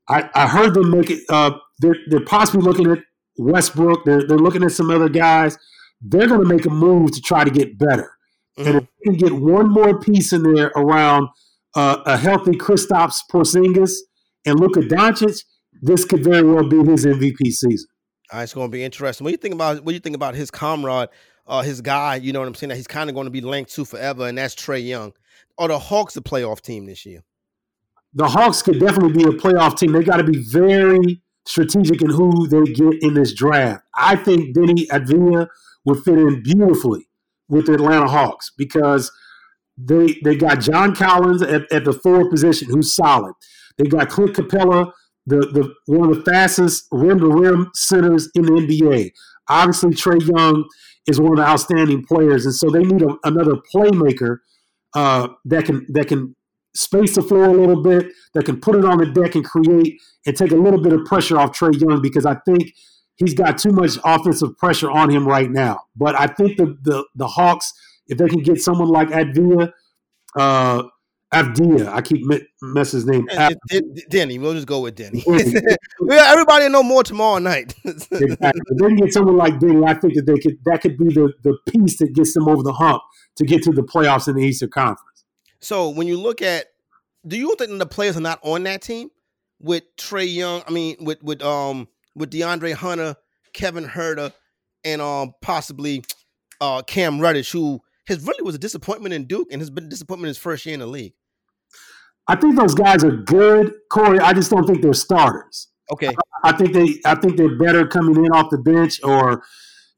I, 0.09 0.31
I 0.35 0.49
heard 0.49 0.73
them 0.73 0.91
make 0.91 1.11
it. 1.11 1.21
Uh, 1.29 1.59
they're, 1.81 1.97
they're 2.09 2.25
possibly 2.25 2.63
looking 2.63 2.91
at 2.91 3.01
Westbrook. 3.37 4.07
They're, 4.07 4.27
they're 4.27 4.39
looking 4.39 4.63
at 4.63 4.73
some 4.73 4.91
other 4.91 5.11
guys. 5.11 5.59
They're 6.01 6.27
going 6.27 6.41
to 6.41 6.55
make 6.55 6.65
a 6.65 6.71
move 6.71 7.13
to 7.13 7.21
try 7.21 7.45
to 7.45 7.51
get 7.51 7.79
better. 7.79 8.13
Mm-hmm. 8.59 8.69
And 8.69 8.77
if 8.79 8.89
you 9.01 9.13
can 9.13 9.19
get 9.19 9.33
one 9.33 9.71
more 9.71 9.99
piece 10.01 10.33
in 10.33 10.55
there 10.55 10.73
around 10.77 11.29
uh, 11.75 12.03
a 12.05 12.17
healthy 12.17 12.53
Kristaps 12.53 13.17
Porzingis 13.31 13.93
and 14.45 14.61
Luka 14.61 14.81
Doncic, 14.81 15.45
this 15.81 16.05
could 16.05 16.23
very 16.23 16.43
well 16.43 16.69
be 16.69 16.79
his 16.85 17.07
MVP 17.07 17.47
season. 17.47 17.89
Right, 18.33 18.43
it's 18.45 18.55
going 18.55 18.69
to 18.69 18.73
be 18.73 18.85
interesting. 18.85 19.25
What 19.25 19.31
do 19.31 19.33
you 19.33 19.39
think 19.39 19.55
about 19.55 19.77
what 19.85 19.91
do 19.91 19.95
you 19.95 20.01
think 20.01 20.17
about 20.17 20.35
his 20.35 20.51
comrade, 20.51 21.09
uh, 21.47 21.63
his 21.63 21.81
guy? 21.81 22.17
You 22.17 22.33
know 22.33 22.41
what 22.41 22.49
I'm 22.49 22.55
saying? 22.55 22.69
That 22.71 22.77
he's 22.77 22.87
kind 22.87 23.11
of 23.11 23.15
going 23.15 23.27
to 23.27 23.31
be 23.31 23.41
linked 23.41 23.75
to 23.75 23.85
forever, 23.85 24.27
and 24.27 24.39
that's 24.39 24.55
Trae 24.55 24.87
Young. 24.87 25.13
Are 25.59 25.69
the 25.69 25.79
Hawks 25.79 26.17
a 26.17 26.23
playoff 26.23 26.61
team 26.61 26.87
this 26.87 27.05
year? 27.05 27.23
the 28.15 28.29
Hawks 28.29 28.63
could 28.63 28.79
definitely 28.79 29.13
be 29.13 29.25
a 29.25 29.33
playoff 29.33 29.79
team. 29.79 29.93
They 29.93 30.03
got 30.03 30.19
to 30.19 30.25
be 30.25 30.43
very 30.43 31.23
strategic 31.47 32.03
in 32.03 32.11
who 32.11 32.47
they 32.47 32.71
get 32.73 33.03
in 33.03 33.15
this 33.15 33.33
draft. 33.33 33.85
I 33.97 34.17
think 34.17 34.55
Deni 34.55 34.87
Avdija 34.89 35.49
would 35.85 36.05
fit 36.05 36.19
in 36.19 36.43
beautifully 36.43 37.09
with 37.49 37.67
the 37.67 37.75
Atlanta 37.75 38.09
Hawks 38.09 38.51
because 38.57 39.11
they 39.77 40.19
they 40.25 40.37
got 40.37 40.61
John 40.61 40.95
Collins 40.95 41.43
at, 41.43 41.71
at 41.73 41.85
the 41.85 41.93
forward 41.93 42.31
position, 42.31 42.69
who's 42.71 42.95
solid. 42.95 43.35
They 43.79 43.85
got 43.85 44.09
Clint 44.09 44.37
Capela, 44.37 44.93
the, 45.27 45.37
the 45.39 45.75
one 45.87 46.11
of 46.11 46.17
the 46.17 46.31
fastest 46.31 46.87
rim 46.91 47.19
to 47.21 47.29
rim 47.29 47.71
centers 47.75 48.29
in 48.35 48.43
the 48.43 48.53
NBA. 48.53 49.11
Obviously, 49.49 49.91
Trae 49.91 50.27
Young 50.27 50.69
is 51.07 51.21
one 51.21 51.33
of 51.33 51.39
the 51.39 51.49
outstanding 51.51 52.05
players, 52.05 52.45
and 52.45 52.55
so 52.55 52.71
they 52.71 52.83
need 52.83 53.03
a, 53.03 53.17
another 53.25 53.57
playmaker 53.75 54.39
uh, 54.95 55.29
that 55.45 55.65
can 55.65 55.87
that 55.91 56.09
can 56.09 56.37
space 56.75 57.15
the 57.15 57.23
floor 57.23 57.45
a 57.45 57.53
little 57.53 57.83
bit, 57.83 58.13
that 58.35 58.45
can 58.45 58.61
put 58.61 58.77
it 58.77 58.85
on 58.85 58.99
the 58.99 59.07
deck 59.07 59.35
and 59.35 59.45
create 59.45 60.01
and 60.27 60.37
take 60.37 60.53
a 60.53 60.57
little 60.57 60.81
bit 60.81 60.93
of 60.93 61.05
pressure 61.05 61.39
off 61.39 61.59
Trae 61.59 61.79
Young 61.79 62.01
because 62.01 62.27
I 62.27 62.37
think 62.47 62.73
he's 63.17 63.35
got 63.35 63.59
too 63.59 63.73
much 63.73 63.99
offensive 64.05 64.57
pressure 64.59 64.91
on 64.91 65.11
him 65.11 65.27
right 65.27 65.51
now. 65.51 65.85
But 65.97 66.19
I 66.19 66.27
think 66.27 66.57
the 66.57 66.77
the, 66.83 67.05
the 67.15 67.27
Hawks, 67.27 67.73
if 68.07 68.19
they 68.19 68.29
can 68.29 68.43
get 68.43 68.61
someone 68.61 68.89
like 68.89 69.09
Advia, 69.09 69.73
uh, 70.39 70.83
Avdija, 71.33 71.89
I 71.89 72.03
keep 72.03 72.27
mess 72.61 72.93
his 72.93 73.07
name. 73.07 73.27
Av- 73.37 73.55
Deni, 74.11 74.39
we'll 74.39 74.53
just 74.53 74.67
go 74.67 74.81
with 74.81 74.97
Deni. 74.97 75.25
Everybody 76.11 76.69
know 76.69 76.83
more 76.83 77.03
tomorrow 77.03 77.39
night. 77.39 77.75
exactly. 77.85 78.61
Then 78.77 78.97
get 78.97 79.13
someone 79.13 79.39
like 79.39 79.55
Deni. 79.55 79.89
I 79.89 79.95
think 79.95 80.15
that 80.15 80.27
they 80.27 80.39
could 80.39 80.59
that 80.67 80.83
could 80.83 80.99
be 80.99 81.07
the 81.07 81.33
the 81.43 81.57
piece 81.71 81.99
that 81.99 82.13
gets 82.13 82.35
them 82.35 82.49
over 82.49 82.63
the 82.63 82.75
hump 82.75 83.03
to 83.37 83.47
get 83.47 83.63
to 83.63 83.73
the 83.73 83.83
playoffs 83.83 84.29
in 84.29 84.37
the 84.37 84.43
Eastern 84.43 84.71
Conference. 84.71 85.25
So 85.61 85.89
when 85.89 86.07
you 86.07 86.19
look 86.19 86.43
at, 86.43 86.67
do 87.27 87.39
you 87.39 87.55
think 87.57 87.79
the 87.79 87.87
players 87.87 88.17
are 88.17 88.21
not 88.21 88.39
on 88.43 88.65
that 88.65 88.83
team 88.83 89.11
with 89.59 89.85
Trae 89.97 90.33
Young? 90.33 90.63
I 90.67 90.71
mean, 90.71 90.97
with 91.01 91.23
with 91.23 91.41
um 91.41 91.89
with 92.15 92.31
DeAndre 92.31 92.75
Hunter, 92.75 93.17
Kevin 93.53 93.87
Huerter, 93.87 94.33
and 94.85 95.01
um 95.01 95.33
possibly 95.41 96.05
uh 96.61 96.83
Cam 96.83 97.21
Reddish, 97.21 97.53
who 97.53 97.81
has 98.09 98.27
really 98.27 98.43
was 98.43 98.55
a 98.55 98.59
disappointment 98.59 99.15
in 99.15 99.27
Duke 99.27 99.49
and 99.53 99.61
has 99.61 99.71
been 99.71 99.85
a 99.85 99.89
disappointment 99.89 100.29
his 100.29 100.39
first 100.39 100.67
year 100.67 100.75
in 100.75 100.81
the 100.81 100.87
league. 100.87 101.15
I 102.29 102.37
think 102.37 102.57
those 102.57 102.75
guys 102.75 103.03
are 103.05 103.17
good, 103.17 103.73
Corey. 103.91 104.19
I 104.21 104.33
just 104.33 104.51
don't 104.51 104.67
think 104.67 104.83
they're 104.83 104.93
starters. 104.93 105.69
Okay. 105.93 106.09
I, 106.09 106.51
I 106.51 106.57
think 106.57 106.73
they 106.73 107.01
I 107.05 107.15
think 107.15 107.37
they're 107.37 107.59
better 107.59 107.87
coming 107.87 108.25
in 108.25 108.31
off 108.33 108.51
the 108.51 108.59
bench 108.59 109.01
or, 109.03 109.43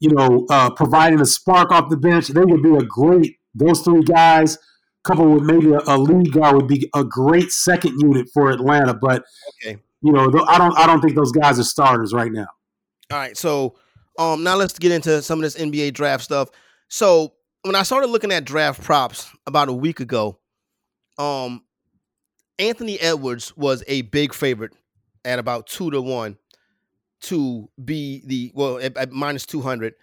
you 0.00 0.11
know, 0.11 0.46
uh, 0.50 0.70
providing 0.70 1.20
a 1.20 1.27
spark 1.27 1.70
off 1.70 1.90
the 1.90 1.96
bench. 1.96 2.29
They 2.29 2.44
would 2.44 2.62
be 2.62 2.74
a 2.74 2.83
great 2.83 3.38
those 3.55 3.83
three 3.83 4.03
guys 4.03 4.59
coupled 5.05 5.35
with 5.35 5.42
maybe 5.44 5.72
a, 5.72 5.81
a 5.87 5.98
lead 5.98 6.33
guard 6.33 6.57
would 6.57 6.66
be 6.66 6.88
a 6.94 7.05
great 7.05 7.53
second 7.53 8.00
unit 8.00 8.29
for 8.33 8.50
Atlanta. 8.50 8.94
But 8.94 9.24
okay. 9.50 9.79
You 10.04 10.12
know, 10.12 10.30
I 10.46 10.58
don't 10.58 10.78
I 10.78 10.86
don't 10.86 11.00
think 11.00 11.14
those 11.16 11.32
guys 11.32 11.58
are 11.58 11.64
starters 11.64 12.12
right 12.12 12.30
now. 12.30 12.46
All 13.10 13.18
right, 13.18 13.36
so 13.36 13.74
um, 14.18 14.42
now 14.42 14.54
let's 14.54 14.78
get 14.78 14.92
into 14.92 15.22
some 15.22 15.38
of 15.38 15.42
this 15.42 15.56
NBA 15.56 15.94
draft 15.94 16.24
stuff. 16.24 16.50
So 16.88 17.32
when 17.62 17.74
I 17.74 17.82
started 17.84 18.08
looking 18.08 18.30
at 18.30 18.44
draft 18.44 18.82
props 18.82 19.30
about 19.46 19.70
a 19.70 19.72
week 19.72 20.00
ago, 20.00 20.38
um, 21.16 21.64
Anthony 22.58 23.00
Edwards 23.00 23.56
was 23.56 23.82
a 23.88 24.02
big 24.02 24.34
favorite 24.34 24.72
at 25.24 25.38
about 25.38 25.66
two 25.66 25.90
to 25.90 26.02
one 26.02 26.36
to 27.22 27.70
be 27.82 28.22
the 28.26 28.52
well 28.54 28.78
at, 28.78 28.94
at 28.98 29.10
minus 29.10 29.46
two 29.46 29.62
hundred 29.62 29.94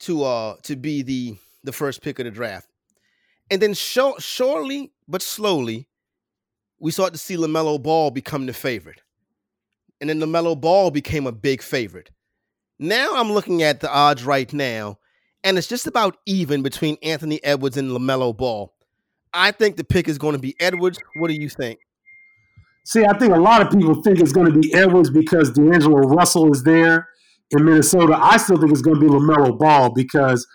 to 0.00 0.24
uh 0.24 0.56
to 0.64 0.74
be 0.74 1.02
the 1.02 1.36
the 1.62 1.72
first 1.72 2.02
pick 2.02 2.18
of 2.18 2.24
the 2.24 2.32
draft. 2.32 2.68
And 3.50 3.62
then 3.62 3.72
short, 3.72 4.20
shortly 4.20 4.92
but 5.06 5.22
slowly, 5.22 5.86
we 6.80 6.90
started 6.90 7.12
to 7.12 7.18
see 7.18 7.36
LaMelo 7.36 7.80
Ball 7.80 8.10
become 8.10 8.46
the 8.46 8.52
favorite. 8.52 9.00
And 10.00 10.08
then 10.08 10.20
LaMelo 10.20 10.60
Ball 10.60 10.90
became 10.90 11.26
a 11.26 11.32
big 11.32 11.62
favorite. 11.62 12.10
Now 12.78 13.16
I'm 13.16 13.32
looking 13.32 13.62
at 13.62 13.80
the 13.80 13.90
odds 13.90 14.24
right 14.24 14.52
now, 14.52 14.98
and 15.42 15.58
it's 15.58 15.66
just 15.66 15.86
about 15.86 16.16
even 16.26 16.62
between 16.62 16.96
Anthony 17.02 17.42
Edwards 17.42 17.76
and 17.76 17.90
LaMelo 17.90 18.36
Ball. 18.36 18.72
I 19.34 19.50
think 19.50 19.76
the 19.76 19.84
pick 19.84 20.08
is 20.08 20.18
going 20.18 20.34
to 20.34 20.38
be 20.38 20.54
Edwards. 20.60 20.98
What 21.16 21.28
do 21.28 21.34
you 21.34 21.48
think? 21.48 21.80
See, 22.84 23.04
I 23.04 23.18
think 23.18 23.34
a 23.34 23.40
lot 23.40 23.60
of 23.60 23.70
people 23.70 24.00
think 24.02 24.20
it's 24.20 24.32
going 24.32 24.50
to 24.50 24.58
be 24.58 24.72
Edwards 24.72 25.10
because 25.10 25.50
D'Angelo 25.50 25.98
Russell 26.08 26.50
is 26.52 26.62
there 26.62 27.08
in 27.50 27.64
Minnesota. 27.64 28.16
I 28.18 28.38
still 28.38 28.56
think 28.56 28.72
it's 28.72 28.80
going 28.80 28.98
to 28.98 29.00
be 29.00 29.08
LaMelo 29.08 29.58
Ball 29.58 29.90
because 29.90 30.46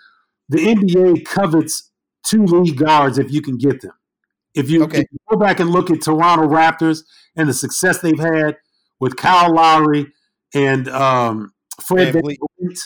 the 0.48 0.58
NBA 0.58 1.24
covets 1.26 1.92
two 2.24 2.44
lead 2.44 2.76
guards 2.76 3.18
if 3.18 3.30
you 3.30 3.40
can 3.40 3.56
get 3.56 3.82
them. 3.82 3.92
If 4.54 4.70
you, 4.70 4.84
okay. 4.84 5.02
if 5.02 5.06
you, 5.12 5.18
go 5.30 5.36
back 5.36 5.60
and 5.60 5.70
look 5.70 5.90
at 5.90 6.02
Toronto 6.02 6.48
Raptors 6.48 7.00
and 7.36 7.48
the 7.48 7.54
success 7.54 7.98
they've 7.98 8.18
had 8.18 8.56
with 9.00 9.16
Kyle 9.16 9.54
Lowry 9.54 10.06
and 10.54 10.88
um, 10.88 11.52
Fred 11.82 12.14
VanVleet, 12.14 12.80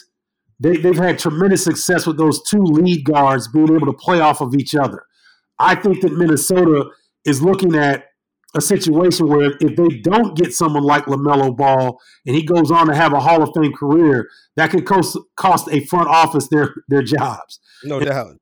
they, 0.61 0.77
they've 0.77 0.97
had 0.97 1.19
tremendous 1.19 1.65
success 1.65 2.07
with 2.07 2.19
those 2.19 2.43
two 2.43 2.63
lead 2.63 3.05
guards 3.05 3.49
being 3.49 3.75
able 3.75 3.87
to 3.87 3.93
play 3.93 4.21
off 4.21 4.41
of 4.41 4.55
each 4.55 4.75
other. 4.75 5.05
I 5.59 5.75
think 5.75 6.01
that 6.03 6.13
Minnesota 6.13 6.91
is 7.25 7.43
looking 7.43 7.75
at 7.75 8.05
a 8.57 8.61
situation 8.61 9.29
where 9.29 9.53
if 9.61 9.77
they 9.77 9.99
don't 9.99 10.37
get 10.37 10.55
someone 10.55 10.83
like 10.83 11.05
LaMelo 11.05 11.55
Ball 11.57 12.01
and 12.27 12.35
he 12.35 12.43
goes 12.43 12.71
on 12.71 12.87
to 12.87 12.95
have 12.95 13.13
a 13.13 13.21
Hall 13.21 13.43
of 13.43 13.51
Fame 13.55 13.75
career, 13.75 14.29
that 14.57 14.71
could 14.71 14.87
cost, 14.87 15.19
cost 15.37 15.69
a 15.71 15.85
front 15.87 16.09
office 16.09 16.49
their, 16.49 16.75
their 16.89 17.03
jobs. 17.03 17.61
No 17.85 18.01
doubt 18.01 18.37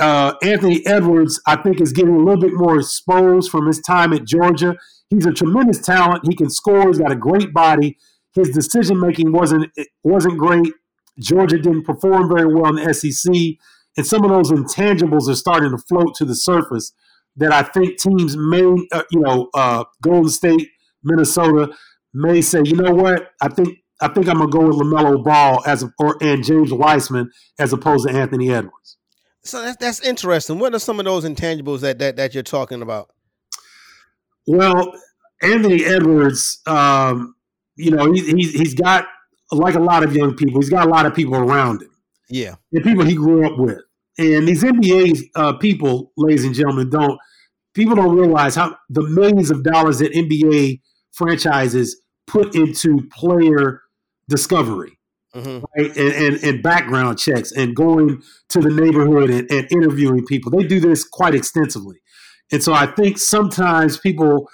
uh, 0.00 0.34
Anthony 0.42 0.84
Edwards, 0.86 1.40
I 1.46 1.56
think, 1.56 1.80
is 1.80 1.92
getting 1.92 2.14
a 2.14 2.18
little 2.18 2.40
bit 2.40 2.54
more 2.54 2.78
exposed 2.78 3.50
from 3.50 3.66
his 3.66 3.80
time 3.80 4.12
at 4.12 4.24
Georgia. 4.24 4.76
He's 5.10 5.26
a 5.26 5.32
tremendous 5.32 5.80
talent. 5.80 6.26
He 6.28 6.34
can 6.34 6.50
score. 6.50 6.88
He's 6.88 6.98
got 6.98 7.12
a 7.12 7.16
great 7.16 7.52
body. 7.52 7.96
His 8.34 8.50
decision 8.50 9.00
making 9.00 9.32
wasn't 9.32 9.70
wasn't 10.02 10.38
great. 10.38 10.72
Georgia 11.20 11.58
didn't 11.58 11.84
perform 11.84 12.28
very 12.28 12.52
well 12.52 12.76
in 12.76 12.84
the 12.84 12.92
SEC, 12.92 13.32
and 13.96 14.06
some 14.06 14.24
of 14.24 14.30
those 14.30 14.50
intangibles 14.50 15.28
are 15.28 15.36
starting 15.36 15.70
to 15.70 15.78
float 15.78 16.14
to 16.16 16.24
the 16.24 16.34
surface. 16.34 16.92
That 17.36 17.52
I 17.52 17.62
think 17.62 17.98
teams 17.98 18.36
may, 18.36 18.62
uh, 18.92 19.02
you 19.10 19.20
know, 19.20 19.48
uh, 19.54 19.84
Golden 20.00 20.30
State, 20.30 20.68
Minnesota, 21.02 21.74
may 22.12 22.40
say, 22.40 22.62
you 22.64 22.76
know 22.76 22.94
what, 22.94 23.30
I 23.40 23.48
think 23.48 23.78
I 24.00 24.08
think 24.08 24.28
I'm 24.28 24.38
gonna 24.38 24.50
go 24.50 24.66
with 24.68 24.76
LaMelo 24.76 25.22
Ball 25.24 25.62
as 25.66 25.84
or 25.98 26.16
and 26.20 26.44
James 26.44 26.72
Wiseman 26.72 27.30
as 27.58 27.72
opposed 27.72 28.08
to 28.08 28.14
Anthony 28.14 28.52
Edwards. 28.52 28.98
So 29.44 29.62
that's 29.62 29.76
that's 29.76 30.00
interesting. 30.00 30.58
What 30.58 30.74
are 30.74 30.78
some 30.78 30.98
of 30.98 31.04
those 31.04 31.24
intangibles 31.24 31.80
that 31.80 31.98
that, 31.98 32.16
that 32.16 32.34
you're 32.34 32.42
talking 32.42 32.82
about? 32.82 33.10
Well, 34.46 34.92
Anthony 35.42 35.84
Edwards, 35.84 36.60
um, 36.66 37.34
you 37.76 37.90
know, 37.90 38.12
he, 38.12 38.20
he, 38.20 38.48
he's 38.50 38.74
got 38.74 39.06
like 39.50 39.74
a 39.74 39.80
lot 39.80 40.02
of 40.02 40.14
young 40.14 40.34
people. 40.34 40.60
He's 40.60 40.70
got 40.70 40.86
a 40.86 40.90
lot 40.90 41.06
of 41.06 41.14
people 41.14 41.36
around 41.36 41.82
him. 41.82 41.90
Yeah, 42.28 42.54
the 42.72 42.80
people 42.80 43.04
he 43.04 43.14
grew 43.14 43.46
up 43.46 43.58
with, 43.58 43.80
and 44.18 44.48
these 44.48 44.62
NBA 44.62 45.30
uh, 45.34 45.52
people, 45.54 46.12
ladies 46.16 46.44
and 46.44 46.54
gentlemen, 46.54 46.90
don't 46.90 47.18
people 47.74 47.94
don't 47.94 48.16
realize 48.16 48.54
how 48.54 48.76
the 48.88 49.02
millions 49.02 49.50
of 49.50 49.62
dollars 49.62 49.98
that 49.98 50.12
NBA 50.12 50.80
franchises 51.12 52.00
put 52.26 52.54
into 52.54 53.06
player 53.12 53.82
discovery 54.28 54.98
mm-hmm. 55.34 55.64
right? 55.76 55.96
And, 55.96 56.12
and, 56.12 56.44
and 56.44 56.62
background 56.62 57.18
checks 57.18 57.52
and 57.52 57.74
going 57.74 58.22
to 58.50 58.60
the 58.60 58.70
neighborhood 58.70 59.30
and, 59.30 59.50
and 59.50 59.68
interviewing 59.70 60.24
people. 60.26 60.50
They 60.50 60.64
do 60.64 60.80
this 60.80 61.04
quite 61.04 61.34
extensively, 61.34 61.96
and 62.52 62.62
so 62.62 62.72
I 62.72 62.86
think 62.86 63.18
sometimes 63.18 63.98
people, 63.98 64.48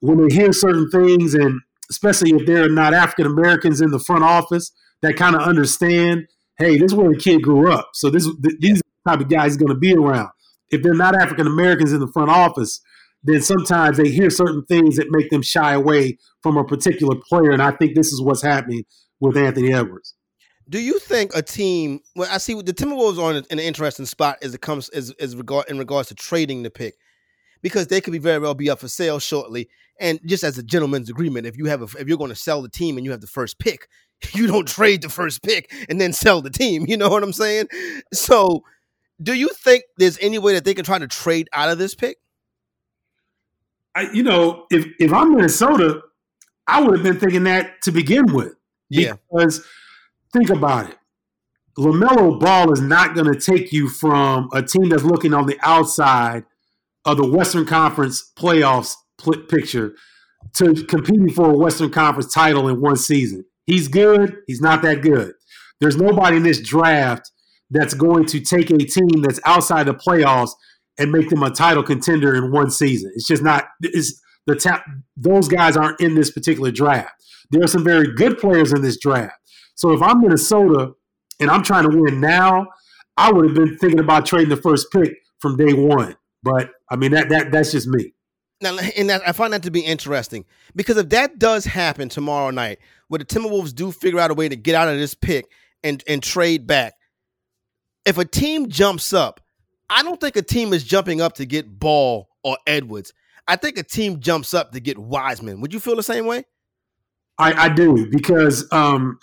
when 0.00 0.26
they 0.26 0.34
hear 0.34 0.52
certain 0.52 0.90
things, 0.90 1.34
and 1.34 1.60
especially 1.90 2.30
if 2.30 2.46
they're 2.46 2.68
not 2.68 2.94
African 2.94 3.26
Americans 3.26 3.80
in 3.80 3.90
the 3.90 3.98
front 3.98 4.24
office, 4.24 4.72
that 5.02 5.16
kind 5.16 5.34
of 5.36 5.42
understand, 5.42 6.26
hey, 6.58 6.78
this 6.78 6.92
is 6.92 6.94
where 6.94 7.10
the 7.10 7.18
kid 7.18 7.42
grew 7.42 7.70
up, 7.70 7.90
so 7.94 8.10
this 8.10 8.24
th- 8.42 8.56
these 8.60 8.82
type 9.06 9.20
of 9.20 9.28
guys 9.28 9.56
going 9.56 9.72
to 9.72 9.78
be 9.78 9.94
around. 9.94 10.30
If 10.70 10.82
they're 10.82 10.94
not 10.94 11.14
African 11.14 11.46
Americans 11.46 11.92
in 11.92 12.00
the 12.00 12.08
front 12.08 12.30
office, 12.30 12.80
then 13.22 13.40
sometimes 13.40 13.96
they 13.96 14.10
hear 14.10 14.30
certain 14.30 14.64
things 14.66 14.96
that 14.96 15.10
make 15.10 15.30
them 15.30 15.42
shy 15.42 15.72
away 15.72 16.18
from 16.42 16.56
a 16.56 16.64
particular 16.64 17.16
player. 17.28 17.50
And 17.50 17.62
I 17.62 17.70
think 17.70 17.94
this 17.94 18.12
is 18.12 18.20
what's 18.20 18.42
happening 18.42 18.84
with 19.20 19.36
Anthony 19.36 19.72
Edwards. 19.72 20.14
Do 20.68 20.78
you 20.78 20.98
think 20.98 21.32
a 21.34 21.42
team? 21.42 22.00
Well, 22.16 22.28
I 22.30 22.38
see 22.38 22.54
the 22.54 22.72
Timberwolves 22.72 23.18
are 23.18 23.32
in 23.32 23.44
an 23.50 23.58
interesting 23.58 24.06
spot 24.06 24.38
as 24.42 24.54
it 24.54 24.60
comes 24.60 24.88
as, 24.90 25.10
as 25.20 25.36
regard 25.36 25.68
in 25.68 25.78
regards 25.78 26.08
to 26.08 26.14
trading 26.14 26.62
the 26.62 26.70
pick, 26.70 26.94
because 27.64 27.86
they 27.86 28.02
could 28.02 28.12
be 28.12 28.18
very 28.18 28.38
well 28.38 28.54
be 28.54 28.68
up 28.68 28.78
for 28.78 28.88
sale 28.88 29.18
shortly. 29.18 29.70
And 29.98 30.20
just 30.26 30.44
as 30.44 30.58
a 30.58 30.62
gentleman's 30.62 31.08
agreement, 31.08 31.46
if 31.46 31.56
you 31.56 31.64
have 31.64 31.80
a, 31.80 31.98
if 31.98 32.06
you're 32.06 32.18
going 32.18 32.28
to 32.28 32.36
sell 32.36 32.60
the 32.60 32.68
team 32.68 32.98
and 32.98 33.06
you 33.06 33.10
have 33.10 33.22
the 33.22 33.26
first 33.26 33.58
pick, 33.58 33.88
you 34.32 34.46
don't 34.46 34.68
trade 34.68 35.00
the 35.00 35.08
first 35.08 35.42
pick 35.42 35.72
and 35.88 35.98
then 35.98 36.12
sell 36.12 36.42
the 36.42 36.50
team. 36.50 36.84
You 36.86 36.98
know 36.98 37.08
what 37.08 37.22
I'm 37.22 37.32
saying? 37.32 37.68
So, 38.12 38.64
do 39.22 39.32
you 39.32 39.48
think 39.48 39.84
there's 39.96 40.18
any 40.20 40.38
way 40.38 40.52
that 40.52 40.66
they 40.66 40.74
can 40.74 40.84
try 40.84 40.98
to 40.98 41.08
trade 41.08 41.48
out 41.54 41.70
of 41.70 41.78
this 41.78 41.94
pick? 41.94 42.18
I, 43.94 44.10
you 44.12 44.22
know, 44.22 44.66
if 44.70 44.86
if 45.00 45.12
I'm 45.12 45.34
Minnesota, 45.34 46.02
I 46.66 46.82
would 46.82 46.98
have 46.98 47.02
been 47.02 47.18
thinking 47.18 47.44
that 47.44 47.80
to 47.82 47.92
begin 47.92 48.32
with. 48.34 48.52
Yeah, 48.90 49.14
because 49.32 49.64
think 50.34 50.50
about 50.50 50.90
it. 50.90 50.98
LaMelo 51.78 52.38
Ball 52.38 52.72
is 52.72 52.82
not 52.82 53.14
going 53.14 53.32
to 53.32 53.40
take 53.40 53.72
you 53.72 53.88
from 53.88 54.50
a 54.52 54.62
team 54.62 54.90
that's 54.90 55.02
looking 55.02 55.32
on 55.32 55.46
the 55.46 55.58
outside 55.62 56.44
of 57.04 57.16
the 57.16 57.26
Western 57.26 57.66
Conference 57.66 58.32
playoffs 58.36 58.94
picture 59.48 59.94
to 60.54 60.74
competing 60.84 61.30
for 61.30 61.50
a 61.50 61.56
Western 61.56 61.90
Conference 61.90 62.32
title 62.32 62.68
in 62.68 62.80
one 62.80 62.96
season. 62.96 63.44
He's 63.66 63.88
good. 63.88 64.36
He's 64.46 64.60
not 64.60 64.82
that 64.82 65.00
good. 65.00 65.32
There's 65.80 65.96
nobody 65.96 66.36
in 66.36 66.42
this 66.42 66.60
draft 66.60 67.30
that's 67.70 67.94
going 67.94 68.26
to 68.26 68.40
take 68.40 68.70
a 68.70 68.78
team 68.78 69.22
that's 69.22 69.40
outside 69.44 69.86
the 69.86 69.94
playoffs 69.94 70.50
and 70.98 71.10
make 71.10 71.28
them 71.28 71.42
a 71.42 71.50
title 71.50 71.82
contender 71.82 72.34
in 72.34 72.52
one 72.52 72.70
season. 72.70 73.10
It's 73.14 73.26
just 73.26 73.42
not. 73.42 73.66
It's 73.82 74.20
the 74.46 74.54
tap. 74.54 74.84
Those 75.16 75.48
guys 75.48 75.76
aren't 75.76 76.00
in 76.00 76.14
this 76.14 76.30
particular 76.30 76.70
draft. 76.70 77.12
There 77.50 77.62
are 77.62 77.68
some 77.68 77.84
very 77.84 78.12
good 78.14 78.38
players 78.38 78.72
in 78.72 78.82
this 78.82 78.98
draft. 78.98 79.34
So 79.74 79.92
if 79.92 80.02
I'm 80.02 80.20
Minnesota 80.20 80.92
and 81.40 81.50
I'm 81.50 81.62
trying 81.62 81.90
to 81.90 81.96
win 81.96 82.20
now, 82.20 82.68
I 83.16 83.32
would 83.32 83.46
have 83.46 83.54
been 83.54 83.76
thinking 83.78 83.98
about 83.98 84.26
trading 84.26 84.50
the 84.50 84.56
first 84.56 84.90
pick 84.92 85.14
from 85.40 85.56
day 85.56 85.72
one. 85.72 86.16
But 86.42 86.70
I 86.90 86.96
mean 86.96 87.12
that 87.12 87.28
that 87.30 87.50
that's 87.52 87.72
just 87.72 87.86
me. 87.86 88.14
Now, 88.60 88.78
and 88.96 89.10
that, 89.10 89.26
I 89.26 89.32
find 89.32 89.52
that 89.52 89.64
to 89.64 89.70
be 89.70 89.80
interesting 89.80 90.44
because 90.76 90.96
if 90.96 91.08
that 91.10 91.38
does 91.38 91.64
happen 91.64 92.08
tomorrow 92.08 92.50
night, 92.50 92.78
where 93.08 93.18
the 93.18 93.24
Timberwolves 93.24 93.74
do 93.74 93.90
figure 93.90 94.20
out 94.20 94.30
a 94.30 94.34
way 94.34 94.48
to 94.48 94.56
get 94.56 94.74
out 94.74 94.88
of 94.88 94.98
this 94.98 95.14
pick 95.14 95.46
and 95.82 96.02
and 96.06 96.22
trade 96.22 96.66
back, 96.66 96.94
if 98.04 98.18
a 98.18 98.24
team 98.24 98.68
jumps 98.68 99.12
up, 99.12 99.40
I 99.90 100.02
don't 100.02 100.20
think 100.20 100.36
a 100.36 100.42
team 100.42 100.72
is 100.72 100.84
jumping 100.84 101.20
up 101.20 101.34
to 101.34 101.46
get 101.46 101.78
Ball 101.78 102.28
or 102.42 102.58
Edwards. 102.66 103.12
I 103.46 103.56
think 103.56 103.76
a 103.78 103.82
team 103.82 104.20
jumps 104.20 104.54
up 104.54 104.72
to 104.72 104.80
get 104.80 104.98
Wiseman. 104.98 105.60
Would 105.60 105.72
you 105.72 105.80
feel 105.80 105.96
the 105.96 106.02
same 106.02 106.26
way? 106.26 106.44
I, 107.38 107.64
I 107.64 107.68
do 107.68 108.08
because 108.10 108.66
um, 108.72 109.18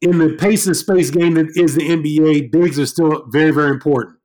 in 0.00 0.18
the 0.18 0.30
pace 0.30 0.66
and 0.66 0.76
space 0.76 1.10
game 1.10 1.34
that 1.34 1.56
is 1.56 1.74
the 1.74 1.82
NBA, 1.82 2.50
bigs 2.50 2.78
are 2.78 2.86
still 2.86 3.26
very, 3.28 3.50
very 3.50 3.70
important. 3.70 4.16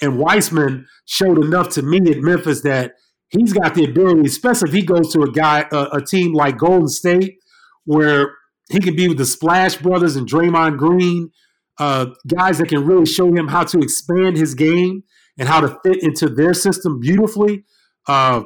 And 0.00 0.18
Wiseman 0.18 0.86
showed 1.06 1.42
enough 1.42 1.70
to 1.70 1.82
me 1.82 1.98
at 2.10 2.18
Memphis 2.18 2.62
that 2.62 2.92
he's 3.30 3.52
got 3.52 3.74
the 3.74 3.84
ability, 3.84 4.26
especially 4.26 4.68
if 4.68 4.74
he 4.74 4.82
goes 4.82 5.12
to 5.12 5.22
a 5.22 5.30
guy, 5.30 5.66
a, 5.72 5.88
a 5.94 6.02
team 6.02 6.32
like 6.32 6.58
Golden 6.58 6.88
State, 6.88 7.38
where 7.84 8.34
he 8.70 8.80
can 8.80 8.94
be 8.94 9.08
with 9.08 9.18
the 9.18 9.26
Splash 9.26 9.76
Brothers 9.76 10.16
and 10.16 10.28
Draymond 10.28 10.78
Green, 10.78 11.30
uh, 11.78 12.06
guys 12.26 12.58
that 12.58 12.68
can 12.68 12.84
really 12.84 13.06
show 13.06 13.34
him 13.34 13.48
how 13.48 13.64
to 13.64 13.78
expand 13.78 14.36
his 14.36 14.54
game 14.54 15.02
and 15.38 15.48
how 15.48 15.60
to 15.60 15.78
fit 15.84 16.02
into 16.02 16.28
their 16.28 16.54
system 16.54 17.00
beautifully. 17.00 17.64
Uh, 18.06 18.42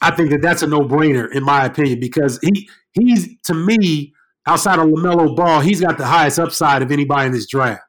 I 0.00 0.10
think 0.10 0.30
that 0.30 0.42
that's 0.42 0.62
a 0.62 0.66
no 0.66 0.80
brainer 0.80 1.32
in 1.32 1.44
my 1.44 1.64
opinion 1.64 2.00
because 2.00 2.40
he 2.42 2.68
he's 2.92 3.28
to 3.44 3.54
me 3.54 4.12
outside 4.46 4.78
of 4.78 4.86
LaMelo 4.86 5.36
Ball, 5.36 5.60
he's 5.60 5.80
got 5.80 5.98
the 5.98 6.06
highest 6.06 6.38
upside 6.38 6.82
of 6.82 6.90
anybody 6.90 7.26
in 7.26 7.32
this 7.32 7.46
draft. 7.46 7.82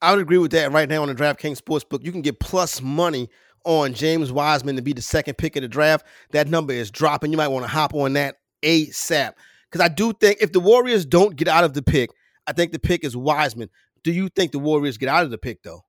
I 0.00 0.12
would 0.12 0.20
agree 0.20 0.38
with 0.38 0.52
that 0.52 0.72
right 0.72 0.88
now 0.88 1.02
on 1.02 1.08
the 1.08 1.14
DraftKings 1.14 1.60
Sportsbook. 1.60 2.04
You 2.04 2.12
can 2.12 2.22
get 2.22 2.38
plus 2.38 2.80
money 2.80 3.28
on 3.64 3.94
James 3.94 4.30
Wiseman 4.30 4.76
to 4.76 4.82
be 4.82 4.92
the 4.92 5.02
second 5.02 5.36
pick 5.38 5.56
of 5.56 5.62
the 5.62 5.68
draft. 5.68 6.06
That 6.30 6.48
number 6.48 6.72
is 6.72 6.90
dropping. 6.90 7.32
You 7.32 7.36
might 7.36 7.48
want 7.48 7.64
to 7.64 7.70
hop 7.70 7.94
on 7.94 8.12
that 8.14 8.36
ASAP. 8.62 9.32
Because 9.70 9.84
I 9.84 9.88
do 9.88 10.12
think 10.12 10.38
if 10.40 10.52
the 10.52 10.60
Warriors 10.60 11.04
don't 11.04 11.36
get 11.36 11.48
out 11.48 11.64
of 11.64 11.74
the 11.74 11.82
pick, 11.82 12.10
I 12.46 12.52
think 12.52 12.72
the 12.72 12.78
pick 12.78 13.04
is 13.04 13.16
Wiseman. 13.16 13.68
Do 14.02 14.12
you 14.12 14.28
think 14.28 14.52
the 14.52 14.58
Warriors 14.58 14.96
get 14.96 15.08
out 15.08 15.24
of 15.24 15.30
the 15.30 15.38
pick 15.38 15.62
though? 15.62 15.82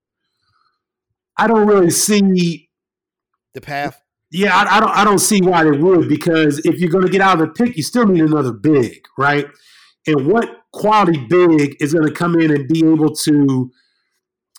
I 1.38 1.48
don't 1.48 1.68
really 1.68 1.92
see 1.92 2.70
the 3.54 3.62
path. 3.62 4.02
Yeah, 4.32 4.56
I, 4.56 4.78
I, 4.78 4.80
don't. 4.80 4.92
I 4.92 5.04
don't 5.04 5.20
see 5.20 5.42
why 5.42 5.64
they 5.64 5.72
would 5.72 6.10
because 6.10 6.60
if 6.60 6.80
you're 6.80 6.92
going 6.92 7.06
to 7.06 7.12
get 7.12 7.22
out 7.22 7.42
of 7.42 7.48
the 7.48 7.54
pick, 7.54 7.78
you 7.78 7.84
still 7.84 8.06
need 8.06 8.24
another 8.24 8.52
big, 8.52 9.02
right? 9.18 9.48
And 10.06 10.28
what 10.28 10.50
quality 10.74 11.18
big 11.30 11.78
is 11.80 11.94
going 11.94 12.08
to 12.08 12.14
come 12.14 12.40
in 12.40 12.52
and 12.52 12.68
be 12.68 12.80
able 12.80 13.16
to 13.16 13.72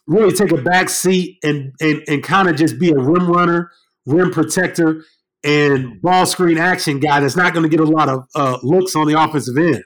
really 0.06 0.32
take 0.32 0.52
a 0.52 0.60
back 0.60 0.88
seat 0.88 1.38
and 1.42 1.72
and, 1.80 2.02
and 2.08 2.22
kind 2.22 2.48
of 2.48 2.56
just 2.56 2.78
be 2.78 2.90
a 2.90 2.98
rim 2.98 3.30
runner, 3.30 3.70
rim 4.06 4.30
protector, 4.30 5.04
and 5.44 6.00
ball 6.02 6.26
screen 6.26 6.58
action 6.58 7.00
guy 7.00 7.20
that's 7.20 7.36
not 7.36 7.54
going 7.54 7.68
to 7.68 7.76
get 7.76 7.80
a 7.80 7.90
lot 7.90 8.08
of 8.08 8.24
uh, 8.34 8.58
looks 8.62 8.96
on 8.96 9.06
the 9.06 9.20
offensive 9.20 9.56
end. 9.56 9.84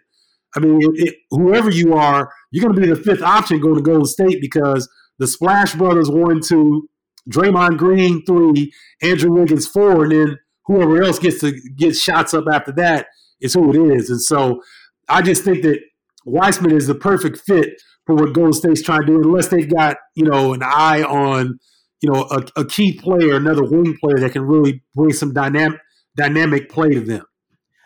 I 0.57 0.61
mean, 0.61 0.79
it, 0.81 1.09
it, 1.09 1.15
whoever 1.31 1.71
you 1.71 1.95
are, 1.95 2.33
you're 2.53 2.63
going 2.63 2.75
to 2.75 2.81
be 2.81 2.89
the 2.89 2.97
fifth 2.97 3.23
option 3.23 3.61
going 3.61 3.75
to 3.77 3.83
Golden 3.83 4.05
State 4.05 4.41
because 4.41 4.89
the 5.19 5.27
Splash 5.27 5.75
Brothers 5.75 6.11
one, 6.11 6.41
two, 6.41 6.89
Draymond 7.31 7.79
Green 7.79 8.25
three, 8.25 8.73
Andrew 9.03 9.33
Wiggins 9.33 9.67
four, 9.67 10.05
and 10.05 10.13
then 10.13 10.39
whoever 10.67 11.03
else 11.03 11.19
gets 11.19 11.41
to 11.41 11.53
get 11.77 11.97
shots 11.97 12.35
up 12.35 12.45
after 12.53 12.73
that 12.73 13.07
is 13.41 13.55
who 13.55 13.71
it 13.71 13.97
is. 13.97 14.11
And 14.11 14.23
so 14.23 14.63
I 15.09 15.23
just 15.23 15.45
think 15.45 15.63
that 15.63 15.81
Wiseman 16.25 16.73
is 16.73 16.87
the 16.87 16.95
perfect 16.95 17.39
fit 17.39 17.71
for 18.07 18.15
what 18.15 18.33
Golden 18.33 18.53
State's 18.53 18.83
trying 18.83 19.03
to 19.03 19.07
do, 19.07 19.23
unless 19.23 19.49
they've 19.49 19.73
got 19.73 19.97
you 20.15 20.25
know 20.25 20.55
an 20.55 20.63
eye 20.63 21.03
on 21.03 21.59
you 22.01 22.11
know 22.11 22.27
a, 22.31 22.61
a 22.61 22.65
key 22.65 22.93
player, 22.99 23.37
another 23.37 23.65
wing 23.65 23.97
player 24.03 24.19
that 24.19 24.33
can 24.33 24.43
really 24.43 24.83
bring 24.95 25.13
some 25.13 25.33
dynamic 25.33 25.81
dynamic 26.17 26.69
play 26.71 26.91
to 26.91 27.01
them. 27.01 27.25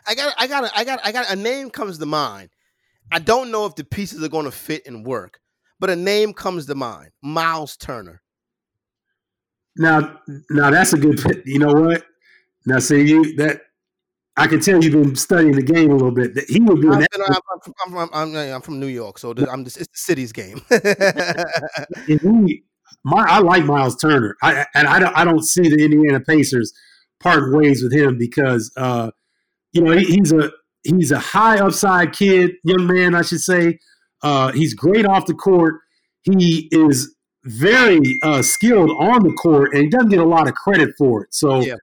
I 0.06 0.14
got, 0.14 0.34
I 0.38 0.46
got, 0.46 0.72
I 0.74 0.84
got, 0.84 1.00
I 1.04 1.12
got. 1.12 1.30
A 1.30 1.36
name 1.36 1.70
comes 1.70 1.98
to 1.98 2.06
mind. 2.06 2.50
I 3.12 3.18
don't 3.18 3.50
know 3.50 3.66
if 3.66 3.74
the 3.74 3.84
pieces 3.84 4.22
are 4.22 4.28
going 4.28 4.46
to 4.46 4.50
fit 4.50 4.86
and 4.86 5.04
work, 5.04 5.40
but 5.78 5.90
a 5.90 5.96
name 5.96 6.32
comes 6.32 6.66
to 6.66 6.74
mind: 6.74 7.10
Miles 7.22 7.76
Turner. 7.76 8.22
Now, 9.76 10.18
now 10.50 10.70
that's 10.70 10.94
a 10.94 10.98
good. 10.98 11.20
You 11.44 11.58
know 11.58 11.72
what? 11.72 12.04
Now, 12.66 12.78
see 12.78 13.02
you 13.02 13.36
that 13.36 13.62
I 14.38 14.46
can 14.46 14.60
tell 14.60 14.82
you've 14.82 14.92
been 14.92 15.16
studying 15.16 15.52
the 15.52 15.62
game 15.62 15.90
a 15.90 15.94
little 15.94 16.12
bit. 16.12 16.34
That 16.34 16.48
he 16.48 16.60
would 16.60 16.80
be. 16.80 16.88
I'm, 16.88 17.04
I'm, 17.86 18.10
I'm, 18.12 18.36
I'm, 18.36 18.62
from, 18.62 18.78
New 18.78 18.86
York, 18.86 19.18
so 19.18 19.34
I'm 19.50 19.64
just 19.64 19.78
it's 19.78 19.88
the 19.88 19.98
city's 19.98 20.32
game. 20.32 20.60
he, 22.06 22.62
my, 23.04 23.24
I 23.28 23.40
like 23.40 23.64
Miles 23.64 23.96
Turner, 23.96 24.36
I, 24.42 24.66
and 24.74 24.86
I 24.86 24.98
don't 24.98 25.16
I 25.16 25.24
don't 25.24 25.42
see 25.42 25.68
the 25.68 25.84
Indiana 25.84 26.20
Pacers 26.20 26.72
part 27.20 27.52
ways 27.52 27.82
with 27.82 27.92
him 27.92 28.16
because 28.16 28.70
uh, 28.76 29.10
you 29.72 29.82
know 29.82 29.92
he, 29.92 30.04
he's 30.04 30.32
a 30.32 30.50
he's 30.84 31.10
a 31.10 31.18
high 31.18 31.58
upside 31.58 32.12
kid, 32.12 32.52
young 32.64 32.86
man, 32.86 33.14
I 33.14 33.22
should 33.22 33.40
say. 33.40 33.78
Uh, 34.22 34.52
he's 34.52 34.74
great 34.74 35.06
off 35.06 35.26
the 35.26 35.34
court. 35.34 35.80
He 36.22 36.68
is 36.70 37.14
very 37.44 38.18
uh, 38.22 38.42
skilled 38.42 38.90
on 38.90 39.22
the 39.22 39.32
court, 39.32 39.74
and 39.74 39.82
he 39.82 39.88
doesn't 39.88 40.10
get 40.10 40.20
a 40.20 40.24
lot 40.24 40.48
of 40.48 40.54
credit 40.54 40.90
for 40.96 41.24
it. 41.24 41.34
So 41.34 41.60
yeah. 41.60 41.76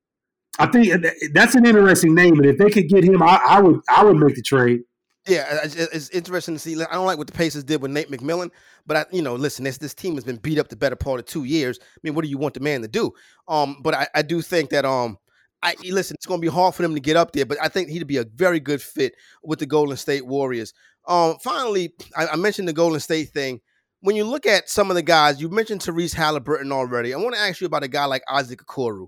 I 0.58 0.68
think 0.68 1.06
that's 1.34 1.56
an 1.56 1.66
interesting 1.66 2.16
name, 2.16 2.40
and 2.40 2.46
if 2.46 2.58
they 2.58 2.70
could 2.70 2.88
get 2.88 3.04
him, 3.04 3.22
I, 3.22 3.40
I 3.48 3.62
would 3.62 3.82
I 3.90 4.04
would 4.04 4.18
make 4.18 4.36
the 4.36 4.42
trade. 4.42 4.82
Yeah, 5.28 5.60
it's 5.64 6.10
interesting 6.12 6.56
to 6.56 6.60
see. 6.60 6.76
I 6.82 6.94
don't 6.94 7.08
like 7.08 7.18
what 7.18 7.28
the 7.28 7.34
Pacers 7.34 7.64
did 7.64 7.82
with 7.82 7.90
Nate 7.90 8.12
McMillan, 8.12 8.52
but 8.86 8.98
I, 8.98 9.06
you 9.12 9.24
know, 9.24 9.36
listen, 9.36 9.66
this 9.66 9.78
this 9.78 9.94
team 9.94 10.16
has 10.16 10.24
been 10.24 10.38
beat 10.38 10.60
up 10.60 10.68
the 10.70 10.76
better 10.76 10.96
part 10.96 11.20
of 11.20 11.26
two 11.26 11.46
years. 11.46 11.80
I 11.82 12.00
mean, 12.04 12.14
what 12.14 12.24
do 12.24 12.30
you 12.30 12.38
want 12.38 12.54
the 12.54 12.60
man 12.60 12.82
to 12.84 12.88
do? 12.88 13.12
Um, 13.48 13.78
but 13.82 13.96
I, 13.96 14.08
I 14.14 14.22
do 14.22 14.42
think 14.42 14.70
that 14.70 14.86
um, 14.86 15.18
I 15.64 15.76
listen, 15.84 16.16
it's 16.16 16.28
going 16.28 16.40
to 16.40 16.46
be 16.46 16.52
hard 16.52 16.76
for 16.76 16.84
them 16.84 16.94
to 16.94 17.02
get 17.02 17.18
up 17.18 17.32
there, 17.32 17.46
but 17.46 17.58
I 17.62 17.70
think 17.70 17.90
he'd 17.90 18.06
be 18.06 18.18
a 18.18 18.24
very 18.24 18.60
good 18.60 18.82
fit 18.82 19.16
with 19.44 19.60
the 19.60 19.66
Golden 19.66 19.98
State 19.98 20.26
Warriors. 20.26 20.74
Um, 21.08 21.38
finally, 21.42 21.94
I, 22.16 22.28
I 22.28 22.36
mentioned 22.36 22.68
the 22.68 22.74
Golden 22.74 23.00
State 23.00 23.30
thing 23.30 23.62
when 24.02 24.16
you 24.16 24.24
look 24.24 24.46
at 24.46 24.70
some 24.70 24.92
of 24.92 24.96
the 24.96 25.02
guys, 25.02 25.42
you 25.42 25.50
mentioned 25.50 25.82
Tyrese 25.82 26.14
Haliburton 26.14 26.72
already. 26.72 27.12
I 27.12 27.18
want 27.18 27.34
to 27.34 27.42
ask 27.42 27.60
you 27.60 27.66
about 27.66 27.84
a 27.84 27.88
guy 27.88 28.06
like 28.06 28.22
Isaac 28.30 28.60
Okoro. 28.64 29.08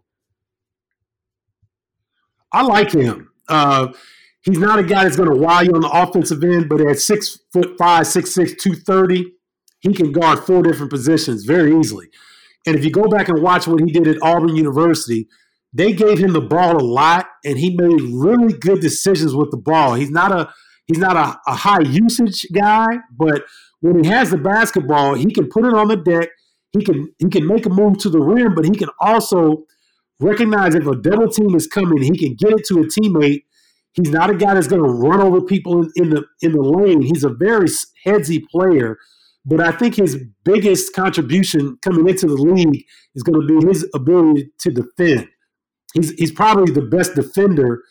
I 2.51 2.63
like 2.63 2.91
him. 2.91 3.29
Uh, 3.47 3.89
he's 4.41 4.59
not 4.59 4.79
a 4.79 4.83
guy 4.83 5.03
that's 5.03 5.15
going 5.15 5.29
to 5.29 5.35
wow 5.35 5.61
you 5.61 5.71
on 5.71 5.81
the 5.81 5.89
offensive 5.89 6.43
end, 6.43 6.69
but 6.69 6.81
at 6.81 6.99
six 6.99 7.39
foot 7.51 7.75
five, 7.77 8.07
six 8.07 8.33
six, 8.33 8.53
two 8.55 8.73
thirty, 8.73 9.33
he 9.79 9.93
can 9.93 10.11
guard 10.11 10.39
four 10.39 10.63
different 10.63 10.91
positions 10.91 11.45
very 11.45 11.77
easily. 11.77 12.07
And 12.65 12.75
if 12.75 12.83
you 12.83 12.91
go 12.91 13.07
back 13.07 13.29
and 13.29 13.41
watch 13.41 13.67
what 13.67 13.81
he 13.81 13.91
did 13.91 14.07
at 14.07 14.21
Auburn 14.21 14.55
University, 14.55 15.27
they 15.73 15.93
gave 15.93 16.17
him 16.17 16.33
the 16.33 16.41
ball 16.41 16.77
a 16.77 16.83
lot, 16.83 17.27
and 17.45 17.57
he 17.57 17.75
made 17.75 18.01
really 18.01 18.53
good 18.53 18.81
decisions 18.81 19.35
with 19.35 19.51
the 19.51 19.57
ball. 19.57 19.93
He's 19.93 20.11
not 20.11 20.31
a 20.31 20.49
he's 20.85 20.97
not 20.97 21.15
a, 21.15 21.39
a 21.49 21.55
high 21.55 21.81
usage 21.81 22.45
guy, 22.53 22.87
but 23.11 23.43
when 23.81 24.03
he 24.03 24.09
has 24.09 24.31
the 24.31 24.37
basketball, 24.37 25.13
he 25.13 25.31
can 25.31 25.47
put 25.49 25.65
it 25.65 25.73
on 25.73 25.87
the 25.87 25.97
deck. 25.97 26.29
He 26.71 26.83
can 26.83 27.13
he 27.19 27.29
can 27.29 27.45
make 27.47 27.65
a 27.65 27.69
move 27.69 27.97
to 27.99 28.09
the 28.09 28.19
rim, 28.19 28.55
but 28.55 28.65
he 28.65 28.71
can 28.71 28.89
also 28.99 29.65
recognize 30.19 30.75
if 30.75 30.87
a 30.87 30.95
double 30.95 31.29
team 31.29 31.55
is 31.55 31.67
coming, 31.67 32.01
he 32.01 32.17
can 32.17 32.35
get 32.35 32.51
it 32.57 32.65
to 32.65 32.79
a 32.79 32.85
teammate. 32.85 33.43
He's 33.93 34.11
not 34.11 34.29
a 34.29 34.35
guy 34.35 34.53
that's 34.53 34.67
going 34.67 34.83
to 34.83 34.89
run 34.89 35.21
over 35.21 35.41
people 35.41 35.81
in, 35.81 35.91
in 35.95 36.09
the 36.11 36.25
in 36.41 36.51
the 36.51 36.61
lane. 36.61 37.01
He's 37.01 37.23
a 37.23 37.29
very 37.29 37.67
headsy 38.05 38.43
player, 38.49 38.97
but 39.45 39.59
I 39.59 39.71
think 39.71 39.95
his 39.95 40.17
biggest 40.43 40.93
contribution 40.93 41.77
coming 41.81 42.07
into 42.07 42.27
the 42.27 42.35
league 42.35 42.83
is 43.15 43.23
going 43.23 43.41
to 43.41 43.47
be 43.47 43.67
his 43.67 43.89
ability 43.95 44.51
to 44.59 44.71
defend. 44.71 45.27
He's 45.93 46.11
he's 46.11 46.31
probably 46.31 46.71
the 46.71 46.81
best 46.81 47.15
defender 47.15 47.81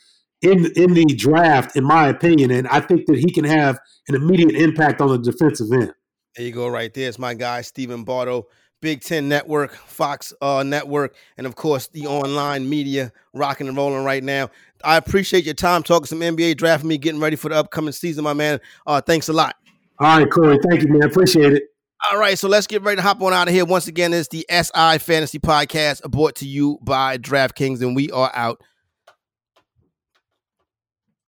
in 0.43 0.71
in 0.77 0.95
the 0.95 1.07
draft, 1.07 1.77
in 1.77 1.85
my 1.85 2.09
opinion, 2.09 2.51
and 2.51 2.69
I 2.69 2.81
think 2.81 3.07
that 3.07 3.19
he 3.19 3.33
can 3.33 3.45
have 3.45 3.81
an 4.09 4.15
immediate 4.15 4.55
impact 4.55 5.01
on 5.01 5.09
the 5.09 5.19
defensive 5.19 5.73
end. 5.73 5.93
There 6.37 6.47
you 6.47 6.53
go, 6.53 6.69
right 6.69 6.93
there. 6.93 7.09
It's 7.09 7.19
my 7.19 7.35
guy 7.35 7.63
Stephen 7.63 8.05
Bardo, 8.05 8.45
Big 8.87 9.01
Ten 9.01 9.29
Network, 9.29 9.75
Fox 9.75 10.33
uh, 10.41 10.63
Network, 10.63 11.17
and 11.37 11.45
of 11.45 11.57
course 11.57 11.89
the 11.89 12.07
online 12.07 12.71
media 12.71 13.11
rocking 13.33 13.67
and 13.67 13.77
rolling 13.77 14.05
right 14.05 14.23
now. 14.23 14.49
I 14.85 14.97
appreciate 14.97 15.43
your 15.45 15.55
time 15.55 15.83
talking 15.83 16.07
some 16.07 16.21
NBA 16.21 16.57
draft 16.57 16.85
me, 16.85 16.97
getting 16.97 17.21
ready 17.21 17.35
for 17.35 17.49
the 17.49 17.57
upcoming 17.57 17.91
season, 17.91 18.23
my 18.23 18.33
man. 18.33 18.61
Uh, 18.87 19.01
thanks 19.01 19.29
a 19.29 19.33
lot. 19.33 19.57
All 19.99 20.21
right, 20.21 20.31
Corey. 20.31 20.61
Thank 20.71 20.83
you, 20.83 20.89
man. 20.89 21.03
Appreciate 21.03 21.53
it. 21.53 21.65
All 22.13 22.17
right, 22.21 22.39
so 22.39 22.47
let's 22.47 22.69
get 22.69 22.83
ready 22.83 22.95
to 22.95 23.03
hop 23.03 23.21
on 23.23 23.33
out 23.33 23.49
of 23.49 23.55
here. 23.55 23.65
Once 23.65 23.89
again, 23.89 24.13
it's 24.13 24.29
the 24.29 24.47
SI 24.49 24.99
Fantasy 24.99 25.41
Podcast 25.41 26.09
brought 26.09 26.37
to 26.37 26.47
you 26.47 26.79
by 26.81 27.19
DraftKings, 27.19 27.81
and 27.81 27.97
we 27.97 28.13
are 28.13 28.31
out. 28.35 28.63